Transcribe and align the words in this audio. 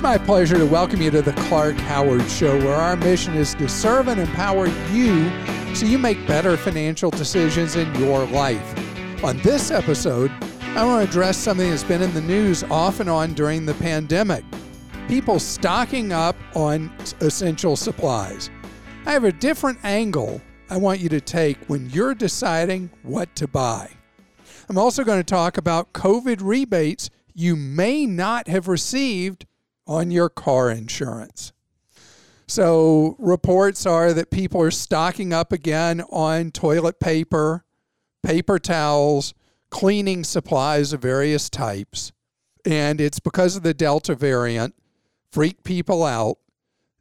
It's 0.00 0.04
my 0.06 0.16
pleasure 0.16 0.56
to 0.56 0.64
welcome 0.64 1.02
you 1.02 1.10
to 1.10 1.20
the 1.20 1.34
Clark 1.34 1.76
Howard 1.76 2.26
Show, 2.30 2.56
where 2.60 2.74
our 2.74 2.96
mission 2.96 3.34
is 3.34 3.54
to 3.56 3.68
serve 3.68 4.08
and 4.08 4.18
empower 4.18 4.66
you 4.90 5.30
so 5.74 5.84
you 5.84 5.98
make 5.98 6.26
better 6.26 6.56
financial 6.56 7.10
decisions 7.10 7.76
in 7.76 7.94
your 7.96 8.24
life. 8.28 9.22
On 9.22 9.36
this 9.42 9.70
episode, 9.70 10.32
I 10.68 10.86
want 10.86 11.04
to 11.04 11.10
address 11.10 11.36
something 11.36 11.68
that's 11.68 11.84
been 11.84 12.00
in 12.00 12.14
the 12.14 12.22
news 12.22 12.64
off 12.70 13.00
and 13.00 13.10
on 13.10 13.34
during 13.34 13.66
the 13.66 13.74
pandemic 13.74 14.42
people 15.06 15.38
stocking 15.38 16.12
up 16.14 16.36
on 16.54 16.90
essential 17.20 17.76
supplies. 17.76 18.48
I 19.04 19.12
have 19.12 19.24
a 19.24 19.32
different 19.32 19.80
angle 19.84 20.40
I 20.70 20.78
want 20.78 21.00
you 21.00 21.10
to 21.10 21.20
take 21.20 21.58
when 21.66 21.90
you're 21.90 22.14
deciding 22.14 22.88
what 23.02 23.36
to 23.36 23.46
buy. 23.46 23.90
I'm 24.70 24.78
also 24.78 25.04
going 25.04 25.20
to 25.20 25.24
talk 25.24 25.58
about 25.58 25.92
COVID 25.92 26.38
rebates 26.40 27.10
you 27.34 27.54
may 27.54 28.06
not 28.06 28.48
have 28.48 28.66
received 28.66 29.44
on 29.90 30.12
your 30.12 30.28
car 30.28 30.70
insurance. 30.70 31.52
So, 32.46 33.16
reports 33.18 33.86
are 33.86 34.12
that 34.12 34.30
people 34.30 34.62
are 34.62 34.70
stocking 34.70 35.32
up 35.32 35.52
again 35.52 36.00
on 36.10 36.52
toilet 36.52 37.00
paper, 37.00 37.64
paper 38.22 38.60
towels, 38.60 39.34
cleaning 39.68 40.22
supplies 40.22 40.92
of 40.92 41.02
various 41.02 41.50
types. 41.50 42.12
And 42.64 43.00
it's 43.00 43.18
because 43.18 43.56
of 43.56 43.64
the 43.64 43.74
Delta 43.74 44.14
variant, 44.14 44.76
freaked 45.32 45.64
people 45.64 46.04
out, 46.04 46.38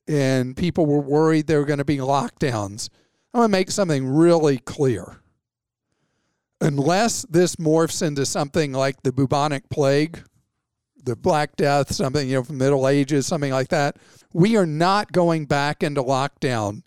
and 0.07 0.57
people 0.57 0.87
were 0.87 0.99
worried 0.99 1.45
there 1.45 1.59
were 1.59 1.65
going 1.65 1.77
to 1.77 1.85
be 1.85 1.97
lockdowns. 1.97 2.89
I'm 3.33 3.41
going 3.41 3.51
to 3.51 3.57
make 3.57 3.69
something 3.69 4.07
really 4.07 4.57
clear. 4.57 5.21
Unless 6.59 7.23
this 7.29 7.55
morphs 7.57 8.01
into 8.01 8.25
something 8.25 8.73
like 8.73 9.03
the 9.03 9.13
bubonic 9.13 9.69
plague, 9.69 10.23
the 11.03 11.15
Black 11.15 11.55
Death, 11.55 11.93
something, 11.93 12.27
you 12.27 12.35
know, 12.35 12.43
from 12.43 12.57
Middle 12.57 12.87
Ages, 12.87 13.27
something 13.27 13.51
like 13.51 13.69
that, 13.69 13.97
we 14.33 14.55
are 14.57 14.65
not 14.65 15.11
going 15.11 15.45
back 15.45 15.83
into 15.83 16.03
lockdown 16.03 16.83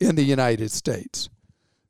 in 0.00 0.14
the 0.16 0.22
United 0.22 0.70
States. 0.70 1.28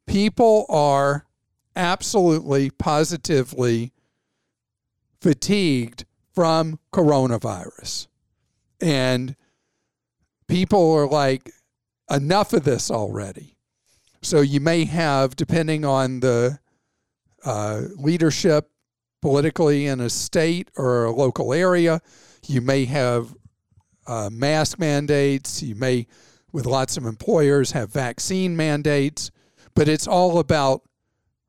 People 0.07 0.67
are 0.69 1.27
absolutely, 1.75 2.71
positively 2.71 3.93
fatigued 5.21 6.05
from 6.35 6.79
coronavirus. 6.93 8.07
And 8.81 9.37
people 10.49 10.93
are 10.93 11.07
like, 11.09 11.51
enough 12.11 12.53
of 12.53 12.65
this 12.65 12.91
already. 12.91 13.57
So 14.23 14.41
you 14.41 14.61
may 14.61 14.85
have, 14.85 15.37
depending 15.37 15.85
on 15.85 16.21
the 16.21 16.59
uh, 17.45 17.83
leadership 17.97 18.71
politically 19.23 19.87
in 19.87 20.01
a 20.01 20.11
state 20.11 20.71
or 20.77 21.05
a 21.05 21.11
local 21.11 21.53
area, 21.53 22.01
you 22.47 22.61
may 22.61 22.85
have 22.85 23.35
uh, 24.07 24.31
mask 24.33 24.79
mandates. 24.79 25.63
You 25.63 25.75
may, 25.75 26.07
with 26.53 26.67
lots 26.67 26.97
of 26.97 27.07
employers, 27.07 27.73
have 27.73 27.93
vaccine 27.93 28.57
mandates. 28.57 29.31
But 29.75 29.89
it's 29.89 30.07
all 30.07 30.39
about 30.39 30.83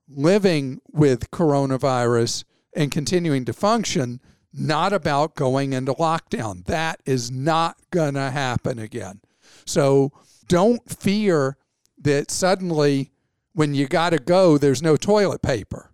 living 0.10 0.82
with 0.92 1.32
coronavirus 1.32 2.44
and 2.76 2.92
continuing 2.92 3.46
to 3.46 3.54
function 3.54 4.22
not 4.54 4.94
about 4.94 5.36
going 5.36 5.74
into 5.74 5.94
lockdown. 5.94 6.66
That 6.66 7.02
is 7.06 7.30
not 7.30 7.78
going 7.92 8.16
to 8.16 8.32
happen 8.32 8.80
again. 8.80 9.22
So 9.66 10.12
don't 10.48 10.90
fear 10.90 11.58
that 12.00 12.32
suddenly 12.32 13.12
when 13.54 13.74
you 13.74 13.88
got 13.88 14.12
to 14.12 14.20
go, 14.20 14.58
there's 14.58 14.82
no 14.82 14.96
toilet 14.96 15.42
paper. 15.42 15.92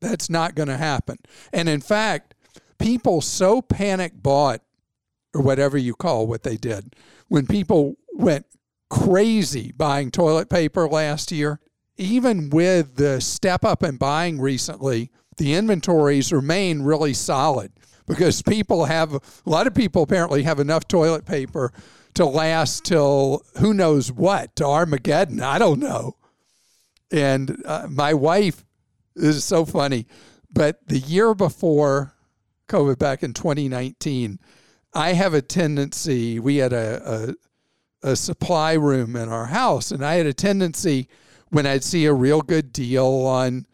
That's 0.00 0.28
not 0.28 0.54
going 0.54 0.68
to 0.68 0.76
happen. 0.76 1.16
And 1.52 1.68
in 1.68 1.80
fact, 1.80 2.34
people 2.78 3.20
so 3.20 3.62
panic 3.62 4.12
bought, 4.22 4.60
or 5.34 5.42
whatever 5.42 5.78
you 5.78 5.94
call 5.94 6.26
what 6.26 6.42
they 6.42 6.56
did, 6.56 6.94
when 7.28 7.46
people 7.46 7.96
went 8.12 8.46
crazy 8.88 9.72
buying 9.76 10.10
toilet 10.10 10.48
paper 10.48 10.88
last 10.88 11.32
year, 11.32 11.60
even 11.96 12.50
with 12.50 12.96
the 12.96 13.20
step 13.20 13.64
up 13.64 13.82
in 13.82 13.96
buying 13.96 14.40
recently, 14.40 15.10
the 15.38 15.54
inventories 15.54 16.32
remain 16.32 16.82
really 16.82 17.14
solid 17.14 17.72
because 18.06 18.42
people 18.42 18.84
have 18.84 19.14
a 19.14 19.20
lot 19.44 19.66
of 19.66 19.74
people 19.74 20.02
apparently 20.02 20.42
have 20.42 20.60
enough 20.60 20.86
toilet 20.86 21.26
paper 21.26 21.72
to 22.14 22.24
last 22.24 22.84
till 22.84 23.42
who 23.58 23.74
knows 23.74 24.10
what 24.10 24.54
to 24.56 24.64
Armageddon. 24.64 25.42
I 25.42 25.58
don't 25.58 25.80
know. 25.80 26.16
And 27.10 27.62
uh, 27.64 27.86
my 27.90 28.14
wife 28.14 28.64
this 29.16 29.36
is 29.36 29.44
so 29.44 29.64
funny, 29.64 30.06
but 30.52 30.86
the 30.86 30.98
year 30.98 31.34
before 31.34 32.14
COVID, 32.68 32.98
back 32.98 33.22
in 33.22 33.32
2019, 33.32 34.38
I 34.92 35.12
have 35.14 35.34
a 35.34 35.42
tendency. 35.42 36.38
We 36.38 36.56
had 36.56 36.72
a, 36.72 37.34
a, 38.02 38.10
a 38.10 38.16
supply 38.16 38.74
room 38.74 39.16
in 39.16 39.28
our 39.28 39.46
house, 39.46 39.90
and 39.90 40.04
I 40.04 40.14
had 40.14 40.26
a 40.26 40.32
tendency 40.32 41.08
when 41.48 41.66
I'd 41.66 41.84
see 41.84 42.06
a 42.06 42.12
real 42.12 42.42
good 42.42 42.72
deal 42.72 43.06
on 43.06 43.66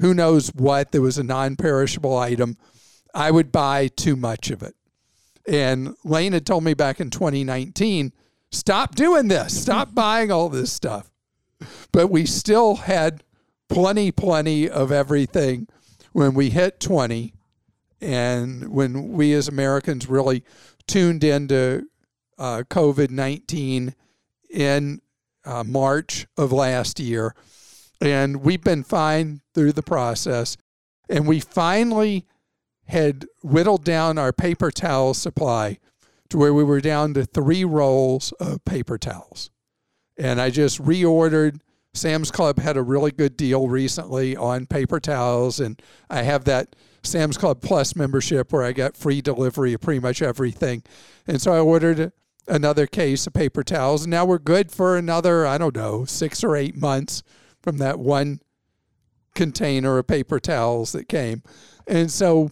who 0.00 0.14
knows 0.14 0.48
what, 0.48 0.92
there 0.92 1.02
was 1.02 1.18
a 1.18 1.24
non 1.24 1.56
perishable 1.56 2.16
item, 2.16 2.56
I 3.14 3.30
would 3.30 3.50
buy 3.50 3.88
too 3.88 4.16
much 4.16 4.50
of 4.50 4.62
it. 4.62 4.74
And 5.46 5.94
Lane 6.04 6.32
had 6.32 6.46
told 6.46 6.64
me 6.64 6.74
back 6.74 7.00
in 7.00 7.10
2019 7.10 8.12
stop 8.50 8.94
doing 8.94 9.28
this, 9.28 9.60
stop 9.60 9.94
buying 9.94 10.30
all 10.30 10.48
this 10.48 10.72
stuff. 10.72 11.10
But 11.92 12.08
we 12.08 12.24
still 12.26 12.76
had 12.76 13.24
plenty, 13.68 14.10
plenty 14.10 14.68
of 14.68 14.92
everything 14.92 15.68
when 16.12 16.34
we 16.34 16.50
hit 16.50 16.80
20 16.80 17.34
and 18.00 18.68
when 18.68 19.12
we 19.12 19.32
as 19.32 19.48
Americans 19.48 20.08
really 20.08 20.44
tuned 20.86 21.24
into 21.24 21.86
uh, 22.38 22.62
COVID 22.70 23.10
19 23.10 23.94
in 24.50 25.00
uh, 25.44 25.64
March 25.64 26.26
of 26.36 26.52
last 26.52 27.00
year. 27.00 27.34
And 28.00 28.42
we've 28.42 28.62
been 28.62 28.84
fine 28.84 29.40
through 29.54 29.72
the 29.72 29.82
process. 29.82 30.56
And 31.08 31.26
we 31.26 31.40
finally 31.40 32.26
had 32.86 33.26
whittled 33.42 33.84
down 33.84 34.18
our 34.18 34.32
paper 34.32 34.70
towel 34.70 35.14
supply 35.14 35.78
to 36.30 36.38
where 36.38 36.54
we 36.54 36.64
were 36.64 36.80
down 36.80 37.14
to 37.14 37.24
three 37.24 37.64
rolls 37.64 38.32
of 38.32 38.64
paper 38.64 38.98
towels. 38.98 39.50
And 40.16 40.40
I 40.40 40.50
just 40.50 40.82
reordered. 40.82 41.60
Sam's 41.94 42.30
Club 42.30 42.58
had 42.58 42.76
a 42.76 42.82
really 42.82 43.10
good 43.10 43.36
deal 43.36 43.68
recently 43.68 44.36
on 44.36 44.66
paper 44.66 45.00
towels. 45.00 45.60
And 45.60 45.80
I 46.08 46.22
have 46.22 46.44
that 46.44 46.76
Sam's 47.02 47.36
Club 47.36 47.60
Plus 47.60 47.96
membership 47.96 48.52
where 48.52 48.62
I 48.62 48.72
get 48.72 48.96
free 48.96 49.20
delivery 49.20 49.72
of 49.72 49.80
pretty 49.80 50.00
much 50.00 50.22
everything. 50.22 50.82
And 51.26 51.40
so 51.40 51.52
I 51.52 51.58
ordered 51.58 52.12
another 52.46 52.86
case 52.86 53.26
of 53.26 53.32
paper 53.32 53.62
towels. 53.62 54.04
And 54.04 54.10
now 54.10 54.24
we're 54.24 54.38
good 54.38 54.70
for 54.70 54.96
another, 54.96 55.46
I 55.46 55.58
don't 55.58 55.76
know, 55.76 56.04
six 56.04 56.44
or 56.44 56.56
eight 56.56 56.76
months 56.76 57.22
from 57.62 57.78
that 57.78 57.98
one 57.98 58.40
container 59.34 59.98
of 59.98 60.06
paper 60.06 60.40
towels 60.40 60.92
that 60.92 61.08
came. 61.08 61.42
And 61.86 62.10
so 62.10 62.50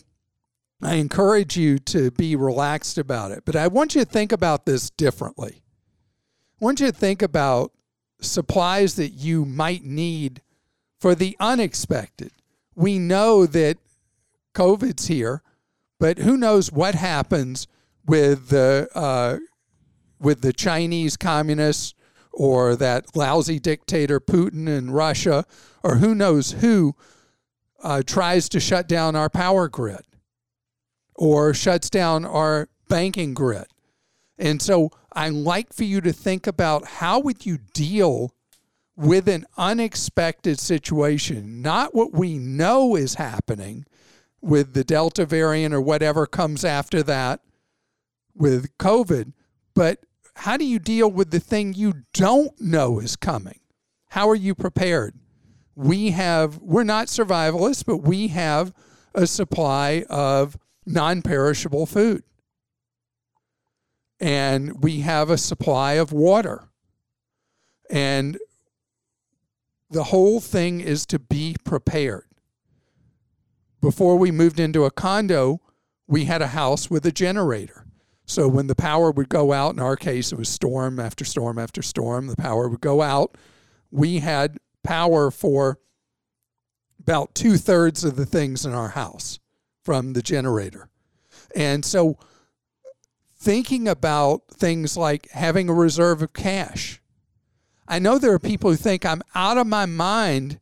I 0.82 0.94
encourage 0.94 1.56
you 1.56 1.78
to 1.80 2.10
be 2.10 2.36
relaxed 2.36 2.98
about 2.98 3.30
it. 3.30 3.44
But 3.44 3.56
I 3.56 3.66
want 3.68 3.94
you 3.94 4.04
to 4.04 4.10
think 4.10 4.32
about 4.32 4.66
this 4.66 4.90
differently. 4.90 5.62
I 6.60 6.64
want 6.64 6.80
you 6.80 6.86
to 6.86 6.92
think 6.92 7.22
about 7.22 7.72
supplies 8.20 8.96
that 8.96 9.10
you 9.10 9.44
might 9.44 9.84
need 9.84 10.42
for 10.98 11.14
the 11.14 11.36
unexpected. 11.38 12.32
We 12.74 12.98
know 12.98 13.46
that 13.46 13.78
COVID's 14.54 15.06
here, 15.06 15.42
but 15.98 16.18
who 16.18 16.36
knows 16.36 16.72
what 16.72 16.94
happens 16.94 17.66
with 18.06 18.48
the 18.48 18.88
uh, 18.94 19.38
with 20.18 20.40
the 20.40 20.52
Chinese 20.52 21.16
communists 21.16 21.94
or 22.32 22.76
that 22.76 23.16
lousy 23.16 23.58
dictator 23.58 24.20
Putin 24.20 24.68
in 24.68 24.90
Russia, 24.90 25.44
or 25.82 25.96
who 25.96 26.14
knows 26.14 26.52
who 26.52 26.94
uh, 27.82 28.02
tries 28.04 28.48
to 28.50 28.60
shut 28.60 28.88
down 28.88 29.16
our 29.16 29.30
power 29.30 29.68
grid 29.68 30.02
or 31.14 31.54
shuts 31.54 31.88
down 31.88 32.24
our 32.24 32.68
banking 32.88 33.34
grid. 33.34 33.66
And 34.38 34.60
so 34.60 34.90
I 35.12 35.28
like 35.28 35.72
for 35.72 35.84
you 35.84 36.00
to 36.02 36.12
think 36.12 36.46
about 36.46 36.86
how 36.86 37.20
would 37.20 37.46
you 37.46 37.58
deal 37.72 38.32
with 38.96 39.28
an 39.28 39.44
unexpected 39.56 40.58
situation, 40.58 41.60
not 41.62 41.94
what 41.94 42.12
we 42.12 42.38
know 42.38 42.96
is 42.96 43.14
happening 43.14 43.84
with 44.40 44.74
the 44.74 44.84
Delta 44.84 45.26
variant 45.26 45.74
or 45.74 45.80
whatever 45.80 46.26
comes 46.26 46.64
after 46.64 47.02
that 47.02 47.40
with 48.34 48.76
COVID, 48.78 49.32
but 49.74 50.00
how 50.36 50.56
do 50.56 50.64
you 50.64 50.78
deal 50.78 51.10
with 51.10 51.30
the 51.30 51.40
thing 51.40 51.74
you 51.74 52.04
don't 52.12 52.58
know 52.60 53.00
is 53.00 53.16
coming? 53.16 53.60
How 54.10 54.28
are 54.28 54.36
you 54.36 54.54
prepared? 54.54 55.14
We 55.74 56.10
have, 56.12 56.58
we're 56.58 56.84
not 56.84 57.08
survivalists, 57.08 57.84
but 57.84 57.98
we 57.98 58.28
have 58.28 58.72
a 59.14 59.26
supply 59.26 60.04
of 60.08 60.56
non 60.86 61.22
perishable 61.22 61.86
food. 61.86 62.22
And 64.18 64.82
we 64.82 65.00
have 65.00 65.30
a 65.30 65.38
supply 65.38 65.94
of 65.94 66.12
water. 66.12 66.68
And 67.90 68.38
the 69.90 70.04
whole 70.04 70.40
thing 70.40 70.80
is 70.80 71.06
to 71.06 71.18
be 71.18 71.56
prepared. 71.64 72.24
Before 73.80 74.16
we 74.16 74.30
moved 74.30 74.58
into 74.58 74.84
a 74.84 74.90
condo, 74.90 75.60
we 76.08 76.24
had 76.24 76.42
a 76.42 76.48
house 76.48 76.90
with 76.90 77.04
a 77.06 77.12
generator. 77.12 77.86
So 78.24 78.48
when 78.48 78.66
the 78.66 78.74
power 78.74 79.10
would 79.12 79.28
go 79.28 79.52
out, 79.52 79.74
in 79.74 79.80
our 79.80 79.96
case, 79.96 80.32
it 80.32 80.38
was 80.38 80.48
storm 80.48 80.98
after 80.98 81.24
storm 81.24 81.58
after 81.58 81.82
storm, 81.82 82.26
the 82.26 82.36
power 82.36 82.68
would 82.68 82.80
go 82.80 83.02
out. 83.02 83.36
We 83.92 84.18
had 84.18 84.58
power 84.82 85.30
for 85.30 85.78
about 86.98 87.34
two 87.34 87.56
thirds 87.56 88.02
of 88.02 88.16
the 88.16 88.26
things 88.26 88.66
in 88.66 88.72
our 88.72 88.88
house 88.88 89.38
from 89.84 90.14
the 90.14 90.22
generator. 90.22 90.88
And 91.54 91.84
so 91.84 92.18
thinking 93.46 93.86
about 93.86 94.42
things 94.48 94.96
like 94.96 95.30
having 95.30 95.68
a 95.68 95.72
reserve 95.72 96.20
of 96.20 96.32
cash. 96.32 97.00
I 97.86 98.00
know 98.00 98.18
there 98.18 98.32
are 98.32 98.40
people 98.40 98.70
who 98.70 98.76
think 98.76 99.06
I'm 99.06 99.22
out 99.36 99.56
of 99.56 99.68
my 99.68 99.86
mind 99.86 100.58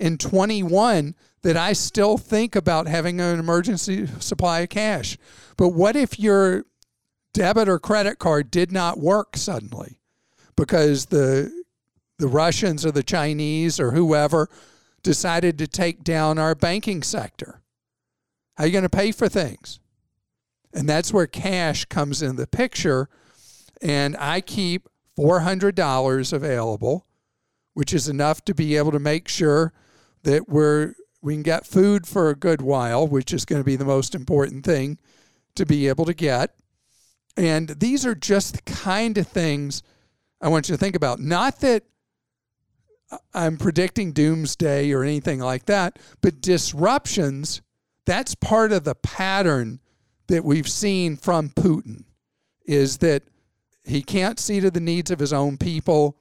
in 0.00 0.18
21 0.18 1.14
that 1.42 1.56
I 1.56 1.74
still 1.74 2.18
think 2.18 2.56
about 2.56 2.88
having 2.88 3.20
an 3.20 3.38
emergency 3.38 4.08
supply 4.18 4.62
of 4.62 4.70
cash. 4.70 5.16
But 5.56 5.68
what 5.68 5.94
if 5.94 6.18
your 6.18 6.64
debit 7.34 7.68
or 7.68 7.78
credit 7.78 8.18
card 8.18 8.50
did 8.50 8.72
not 8.72 8.98
work 8.98 9.36
suddenly 9.36 10.00
because 10.56 11.06
the 11.06 11.52
the 12.18 12.26
Russians 12.26 12.84
or 12.84 12.90
the 12.90 13.04
Chinese 13.04 13.78
or 13.78 13.92
whoever 13.92 14.48
decided 15.04 15.56
to 15.58 15.68
take 15.68 16.02
down 16.02 16.40
our 16.40 16.56
banking 16.56 17.04
sector? 17.04 17.60
How 18.56 18.64
are 18.64 18.66
you 18.66 18.72
going 18.72 18.82
to 18.82 18.88
pay 18.88 19.12
for 19.12 19.28
things? 19.28 19.78
And 20.74 20.88
that's 20.88 21.12
where 21.12 21.26
cash 21.26 21.84
comes 21.86 22.20
in 22.20 22.36
the 22.36 22.46
picture. 22.46 23.08
And 23.80 24.16
I 24.18 24.40
keep 24.40 24.88
$400 25.16 26.32
available, 26.32 27.06
which 27.74 27.94
is 27.94 28.08
enough 28.08 28.44
to 28.46 28.54
be 28.54 28.76
able 28.76 28.92
to 28.92 28.98
make 28.98 29.28
sure 29.28 29.72
that 30.24 30.48
we're 30.48 30.94
we 31.22 31.32
can 31.32 31.42
get 31.42 31.66
food 31.66 32.06
for 32.06 32.28
a 32.28 32.34
good 32.34 32.60
while, 32.60 33.08
which 33.08 33.32
is 33.32 33.46
going 33.46 33.60
to 33.60 33.64
be 33.64 33.76
the 33.76 33.84
most 33.84 34.14
important 34.14 34.62
thing 34.62 34.98
to 35.54 35.64
be 35.64 35.88
able 35.88 36.04
to 36.04 36.12
get. 36.12 36.54
And 37.34 37.70
these 37.70 38.04
are 38.04 38.14
just 38.14 38.54
the 38.54 38.70
kind 38.70 39.16
of 39.16 39.26
things 39.26 39.82
I 40.42 40.48
want 40.48 40.68
you 40.68 40.74
to 40.74 40.78
think 40.78 40.94
about. 40.94 41.20
Not 41.20 41.60
that 41.60 41.84
I'm 43.32 43.56
predicting 43.56 44.12
doomsday 44.12 44.92
or 44.92 45.02
anything 45.02 45.40
like 45.40 45.64
that, 45.64 45.98
but 46.20 46.42
disruptions, 46.42 47.62
that's 48.04 48.34
part 48.34 48.70
of 48.70 48.84
the 48.84 48.94
pattern 48.94 49.80
that 50.28 50.44
we've 50.44 50.68
seen 50.68 51.16
from 51.16 51.50
Putin 51.50 52.04
is 52.66 52.98
that 52.98 53.22
he 53.84 54.02
can't 54.02 54.40
see 54.40 54.60
to 54.60 54.70
the 54.70 54.80
needs 54.80 55.10
of 55.10 55.18
his 55.18 55.32
own 55.32 55.58
people. 55.58 56.16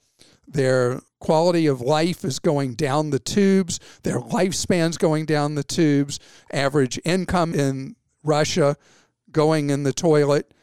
Their 0.48 1.02
quality 1.20 1.68
of 1.68 1.80
life 1.80 2.26
is 2.26 2.40
going 2.40 2.76
down 2.76 3.10
the 3.10 3.20
tubes, 3.20 3.80
their 4.04 4.20
lifespan's 4.20 4.98
going 4.98 5.26
down 5.26 5.56
the 5.56 5.64
tubes, 5.64 6.20
average 6.52 7.00
income 7.06 7.54
in 7.54 7.96
Russia 8.24 8.76
going 9.32 9.70
in 9.70 9.84
the 9.84 9.94
toilet. 9.94 10.54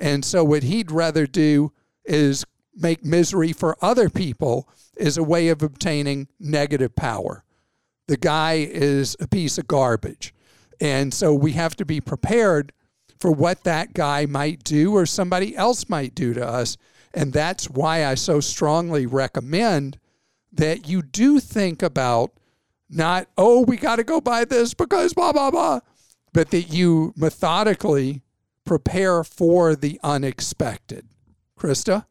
And 0.00 0.24
so, 0.24 0.44
what 0.44 0.62
he'd 0.62 0.90
rather 0.90 1.26
do 1.26 1.72
is 2.04 2.44
make 2.74 3.04
misery 3.04 3.52
for 3.52 3.76
other 3.82 4.08
people 4.08 4.68
as 4.98 5.18
a 5.18 5.22
way 5.22 5.48
of 5.48 5.62
obtaining 5.62 6.28
negative 6.38 6.94
power. 6.94 7.44
The 8.06 8.16
guy 8.16 8.54
is 8.70 9.16
a 9.20 9.28
piece 9.28 9.58
of 9.58 9.66
garbage. 9.66 10.34
And 10.80 11.12
so, 11.12 11.34
we 11.34 11.52
have 11.52 11.76
to 11.76 11.84
be 11.84 12.00
prepared 12.00 12.72
for 13.20 13.30
what 13.30 13.64
that 13.64 13.92
guy 13.92 14.26
might 14.26 14.64
do 14.64 14.94
or 14.94 15.04
somebody 15.04 15.54
else 15.54 15.88
might 15.88 16.14
do 16.14 16.32
to 16.34 16.46
us. 16.46 16.76
And 17.12 17.32
that's 17.32 17.68
why 17.68 18.06
I 18.06 18.14
so 18.14 18.40
strongly 18.40 19.04
recommend 19.04 19.98
that 20.52 20.88
you 20.88 21.02
do 21.02 21.38
think 21.38 21.82
about 21.82 22.32
not, 22.88 23.28
oh, 23.36 23.62
we 23.62 23.76
got 23.76 23.96
to 23.96 24.04
go 24.04 24.20
buy 24.20 24.44
this 24.44 24.74
because 24.74 25.12
blah, 25.14 25.32
blah, 25.32 25.50
blah, 25.50 25.80
but 26.32 26.50
that 26.50 26.72
you 26.72 27.12
methodically 27.16 28.22
prepare 28.64 29.22
for 29.22 29.76
the 29.76 30.00
unexpected. 30.02 31.06
Krista? 31.58 32.06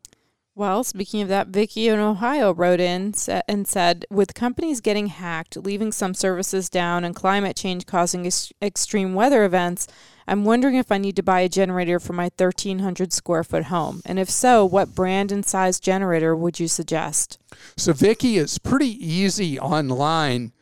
Well, 0.55 0.83
speaking 0.83 1.21
of 1.21 1.29
that, 1.29 1.47
Vicky 1.47 1.87
in 1.87 1.99
Ohio 1.99 2.53
wrote 2.53 2.81
in 2.81 3.13
and 3.47 3.65
said, 3.65 4.05
with 4.09 4.33
companies 4.33 4.81
getting 4.81 5.07
hacked, 5.07 5.55
leaving 5.55 5.93
some 5.93 6.13
services 6.13 6.69
down, 6.69 7.05
and 7.05 7.15
climate 7.15 7.55
change 7.55 7.85
causing 7.85 8.25
ex- 8.25 8.51
extreme 8.61 9.13
weather 9.13 9.45
events, 9.45 9.87
I'm 10.29 10.45
wondering 10.45 10.75
if 10.75 10.91
I 10.91 10.99
need 10.99 11.15
to 11.15 11.23
buy 11.23 11.39
a 11.39 11.49
generator 11.49 11.99
for 11.99 12.13
my 12.13 12.25
1,300 12.37 13.11
square 13.11 13.43
foot 13.43 13.63
home. 13.65 14.03
And 14.05 14.19
if 14.19 14.29
so, 14.29 14.63
what 14.63 14.93
brand 14.93 15.31
and 15.31 15.43
size 15.43 15.79
generator 15.79 16.35
would 16.35 16.59
you 16.59 16.67
suggest? 16.67 17.39
So, 17.75 17.93
Vicky, 17.93 18.37
it's 18.37 18.59
pretty 18.59 18.91
easy 19.03 19.59
online 19.59 20.53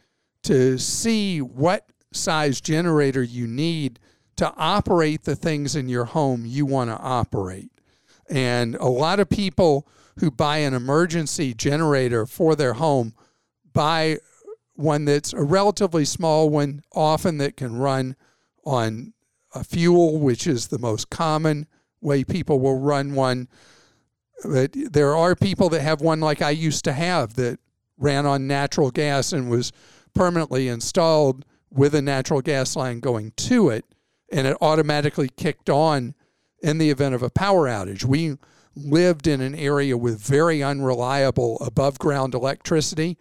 to 0.44 0.78
see 0.78 1.42
what 1.42 1.86
size 2.14 2.62
generator 2.62 3.22
you 3.22 3.46
need 3.46 4.00
to 4.38 4.54
operate 4.56 5.24
the 5.24 5.36
things 5.36 5.76
in 5.76 5.90
your 5.90 6.06
home 6.06 6.46
you 6.46 6.66
want 6.66 6.90
to 6.90 6.98
operate. 6.98 7.72
And 8.30 8.76
a 8.76 8.88
lot 8.88 9.20
of 9.20 9.30
people 9.30 9.86
who 10.20 10.32
buy 10.32 10.60
an 10.60 10.76
emergency 10.76 11.54
generator 11.54 12.26
for 12.26 12.56
their 12.56 12.76
home 12.76 13.14
buy 13.74 14.20
one 14.76 15.04
that's 15.04 15.34
a 15.34 15.44
relatively 15.44 16.06
small 16.06 16.50
one, 16.50 16.84
often 16.94 17.38
that 17.40 17.58
can 17.58 17.76
run 17.76 18.16
on 18.64 19.14
a 19.58 19.64
fuel, 19.64 20.20
which 20.20 20.48
is 20.48 20.68
the 20.68 20.80
most 20.80 21.10
common 21.10 21.68
way 22.02 22.24
people 22.24 22.60
will 22.60 22.80
run 22.80 23.14
one. 23.16 23.48
But 24.44 24.72
there 24.74 25.16
are 25.16 25.36
people 25.36 25.70
that 25.70 25.82
have 25.82 26.02
one 26.02 26.20
like 26.20 26.42
I 26.42 26.52
used 26.52 26.84
to 26.86 26.94
have 26.94 27.34
that 27.36 27.60
ran 27.98 28.26
on 28.26 28.48
natural 28.48 28.92
gas 28.92 29.34
and 29.34 29.50
was 29.50 29.72
permanently 30.14 30.68
installed 30.68 31.44
with 31.72 31.96
a 31.96 32.02
natural 32.02 32.42
gas 32.42 32.76
line 32.76 33.00
going 33.00 33.32
to 33.36 33.70
it, 33.70 33.86
and 34.32 34.48
it 34.48 34.58
automatically 34.62 35.30
kicked 35.36 35.70
on 35.70 36.14
in 36.62 36.78
the 36.78 36.90
event 36.90 37.16
of 37.16 37.24
a 37.24 37.30
power 37.30 37.68
outage. 37.68 38.04
We 38.04 38.38
lived 38.76 39.28
in 39.28 39.42
an 39.42 39.56
area 39.56 39.98
with 39.98 40.20
very 40.20 40.62
unreliable 40.62 41.58
above 41.62 42.00
ground 42.00 42.36
electricity, 42.36 43.18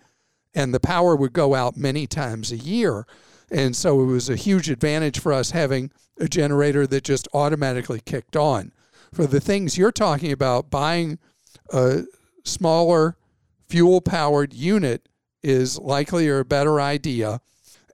and 0.54 0.72
the 0.72 0.80
power 0.80 1.16
would 1.16 1.32
go 1.32 1.54
out 1.54 1.76
many 1.76 2.06
times 2.06 2.52
a 2.52 2.56
year. 2.56 3.06
And 3.50 3.76
so 3.76 4.00
it 4.00 4.06
was 4.06 4.28
a 4.28 4.36
huge 4.36 4.70
advantage 4.70 5.20
for 5.20 5.32
us 5.32 5.52
having 5.52 5.90
a 6.18 6.28
generator 6.28 6.86
that 6.86 7.04
just 7.04 7.28
automatically 7.32 8.00
kicked 8.04 8.36
on. 8.36 8.72
For 9.12 9.26
the 9.26 9.40
things 9.40 9.78
you're 9.78 9.92
talking 9.92 10.32
about, 10.32 10.70
buying 10.70 11.18
a 11.72 12.04
smaller 12.44 13.16
fuel 13.68 14.00
powered 14.00 14.52
unit 14.52 15.08
is 15.42 15.78
likely 15.78 16.28
a 16.28 16.44
better 16.44 16.80
idea. 16.80 17.40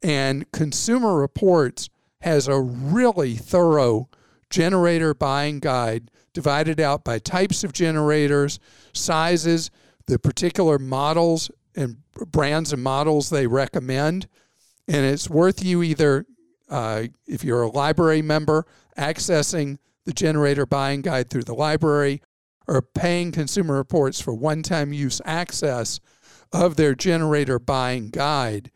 And 0.02 0.50
Consumer 0.52 1.16
Reports 1.16 1.90
has 2.22 2.48
a 2.48 2.60
really 2.60 3.36
thorough 3.36 4.08
generator 4.50 5.14
buying 5.14 5.58
guide 5.58 6.10
divided 6.32 6.80
out 6.80 7.04
by 7.04 7.18
types 7.18 7.62
of 7.62 7.72
generators, 7.72 8.58
sizes, 8.92 9.70
the 10.06 10.18
particular 10.18 10.78
models 10.78 11.50
and 11.74 11.98
brands 12.30 12.72
and 12.72 12.82
models 12.82 13.30
they 13.30 13.46
recommend. 13.46 14.28
And 14.88 15.04
it's 15.06 15.30
worth 15.30 15.64
you 15.64 15.82
either, 15.82 16.26
uh, 16.68 17.04
if 17.26 17.44
you're 17.44 17.62
a 17.62 17.70
library 17.70 18.22
member, 18.22 18.66
accessing 18.98 19.78
the 20.04 20.12
generator 20.12 20.66
buying 20.66 21.02
guide 21.02 21.30
through 21.30 21.44
the 21.44 21.54
library 21.54 22.22
or 22.66 22.82
paying 22.82 23.32
Consumer 23.32 23.76
Reports 23.76 24.20
for 24.20 24.34
one 24.34 24.62
time 24.62 24.92
use 24.92 25.20
access 25.24 26.00
of 26.52 26.76
their 26.76 26.94
generator 26.94 27.58
buying 27.58 28.10
guide. 28.10 28.70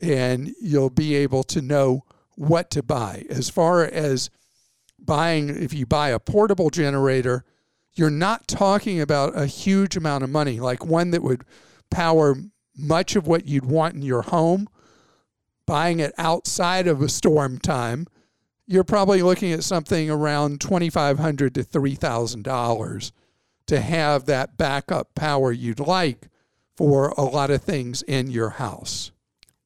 And 0.00 0.54
you'll 0.60 0.90
be 0.90 1.16
able 1.16 1.42
to 1.44 1.60
know 1.60 2.04
what 2.36 2.70
to 2.70 2.82
buy. 2.82 3.24
As 3.28 3.50
far 3.50 3.84
as 3.84 4.30
buying, 4.98 5.48
if 5.48 5.74
you 5.74 5.86
buy 5.86 6.10
a 6.10 6.20
portable 6.20 6.70
generator, 6.70 7.44
you're 7.94 8.10
not 8.10 8.46
talking 8.46 9.00
about 9.00 9.36
a 9.36 9.46
huge 9.46 9.96
amount 9.96 10.22
of 10.22 10.30
money, 10.30 10.60
like 10.60 10.84
one 10.84 11.10
that 11.10 11.22
would 11.22 11.42
power 11.90 12.36
much 12.76 13.16
of 13.16 13.26
what 13.26 13.46
you'd 13.46 13.64
want 13.64 13.96
in 13.96 14.02
your 14.02 14.22
home. 14.22 14.68
Buying 15.68 16.00
it 16.00 16.14
outside 16.16 16.86
of 16.86 17.02
a 17.02 17.10
storm 17.10 17.58
time, 17.58 18.06
you're 18.66 18.84
probably 18.84 19.20
looking 19.20 19.52
at 19.52 19.62
something 19.62 20.08
around 20.08 20.62
2,500 20.62 21.54
to 21.54 21.62
$3,000 21.62 23.12
to 23.66 23.80
have 23.82 24.24
that 24.24 24.56
backup 24.56 25.14
power 25.14 25.52
you'd 25.52 25.78
like 25.78 26.30
for 26.74 27.10
a 27.18 27.22
lot 27.22 27.50
of 27.50 27.60
things 27.60 28.00
in 28.00 28.30
your 28.30 28.48
house. 28.48 29.10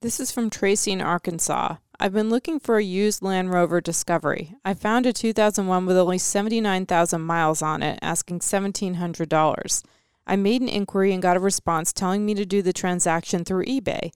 This 0.00 0.18
is 0.18 0.32
from 0.32 0.50
Tracy 0.50 0.90
in 0.90 1.00
Arkansas. 1.00 1.76
I've 2.00 2.12
been 2.12 2.30
looking 2.30 2.58
for 2.58 2.78
a 2.78 2.82
used 2.82 3.22
Land 3.22 3.52
Rover 3.52 3.80
Discovery. 3.80 4.56
I 4.64 4.74
found 4.74 5.06
a 5.06 5.12
2001 5.12 5.86
with 5.86 5.96
only 5.96 6.18
79,000 6.18 7.20
miles 7.20 7.62
on 7.62 7.80
it, 7.80 8.00
asking 8.02 8.40
$1,700. 8.40 9.84
I 10.26 10.34
made 10.34 10.62
an 10.62 10.68
inquiry 10.68 11.12
and 11.12 11.22
got 11.22 11.36
a 11.36 11.40
response 11.40 11.92
telling 11.92 12.26
me 12.26 12.34
to 12.34 12.44
do 12.44 12.60
the 12.60 12.72
transaction 12.72 13.44
through 13.44 13.66
eBay. 13.66 14.10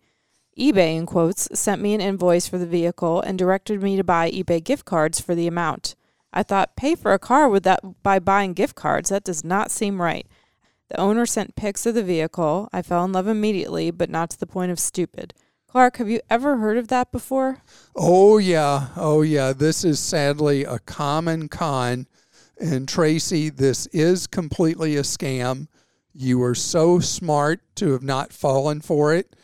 eBay, 0.58 0.96
in 0.96 1.04
quotes, 1.04 1.48
sent 1.52 1.82
me 1.82 1.92
an 1.92 2.00
invoice 2.00 2.48
for 2.48 2.56
the 2.56 2.66
vehicle 2.66 3.20
and 3.20 3.38
directed 3.38 3.82
me 3.82 3.96
to 3.96 4.04
buy 4.04 4.30
eBay 4.30 4.62
gift 4.64 4.86
cards 4.86 5.20
for 5.20 5.34
the 5.34 5.46
amount. 5.46 5.94
I 6.32 6.42
thought, 6.42 6.76
pay 6.76 6.94
for 6.94 7.12
a 7.12 7.18
car 7.18 7.48
with 7.48 7.62
that 7.64 8.02
by 8.02 8.18
buying 8.18 8.54
gift 8.54 8.74
cards? 8.74 9.10
That 9.10 9.24
does 9.24 9.44
not 9.44 9.70
seem 9.70 10.00
right. 10.00 10.26
The 10.88 11.00
owner 11.00 11.26
sent 11.26 11.56
pics 11.56 11.84
of 11.84 11.94
the 11.94 12.02
vehicle. 12.02 12.68
I 12.72 12.80
fell 12.82 13.04
in 13.04 13.12
love 13.12 13.26
immediately, 13.26 13.90
but 13.90 14.08
not 14.08 14.30
to 14.30 14.38
the 14.38 14.46
point 14.46 14.70
of 14.70 14.78
stupid. 14.78 15.34
Clark, 15.68 15.96
have 15.98 16.08
you 16.08 16.20
ever 16.30 16.56
heard 16.56 16.78
of 16.78 16.88
that 16.88 17.12
before? 17.12 17.62
Oh, 17.94 18.38
yeah. 18.38 18.88
Oh, 18.96 19.22
yeah. 19.22 19.52
This 19.52 19.84
is 19.84 20.00
sadly 20.00 20.64
a 20.64 20.78
common 20.78 21.48
con 21.48 22.06
And 22.58 22.88
Tracy, 22.88 23.50
this 23.50 23.86
is 23.88 24.26
completely 24.26 24.96
a 24.96 25.02
scam. 25.02 25.68
You 26.14 26.42
are 26.42 26.54
so 26.54 26.98
smart 26.98 27.60
to 27.76 27.92
have 27.92 28.02
not 28.02 28.32
fallen 28.32 28.80
for 28.80 29.12
it. 29.12 29.35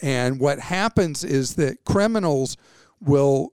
And 0.00 0.38
what 0.38 0.60
happens 0.60 1.24
is 1.24 1.56
that 1.56 1.84
criminals 1.84 2.56
will 3.00 3.52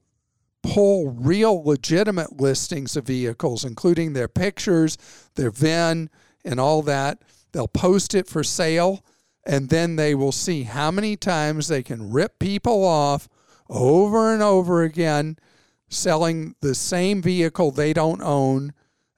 pull 0.64 1.10
real 1.12 1.64
legitimate 1.64 2.40
listings 2.40 2.96
of 2.96 3.06
vehicles, 3.06 3.64
including 3.64 4.14
their 4.14 4.28
pictures, 4.28 4.98
their 5.36 5.52
VIN, 5.52 6.10
and 6.44 6.60
all 6.60 6.82
that. 6.84 7.22
They'll 7.52 7.68
post 7.68 8.16
it 8.16 8.28
for 8.28 8.44
sale, 8.44 9.04
and 9.46 9.70
then 9.70 9.96
they 9.96 10.16
will 10.16 10.32
see 10.32 10.64
how 10.64 10.92
many 10.92 11.16
times 11.16 11.68
they 11.68 11.84
can 11.84 12.12
rip 12.12 12.40
people 12.40 12.84
off 12.84 13.30
over 13.70 14.34
and 14.34 14.42
over 14.42 14.84
again, 14.84 15.38
selling 15.88 16.56
the 16.62 16.76
same 16.76 17.22
vehicle 17.22 17.72
they 17.72 17.94
don't 17.94 18.22
own 18.22 18.74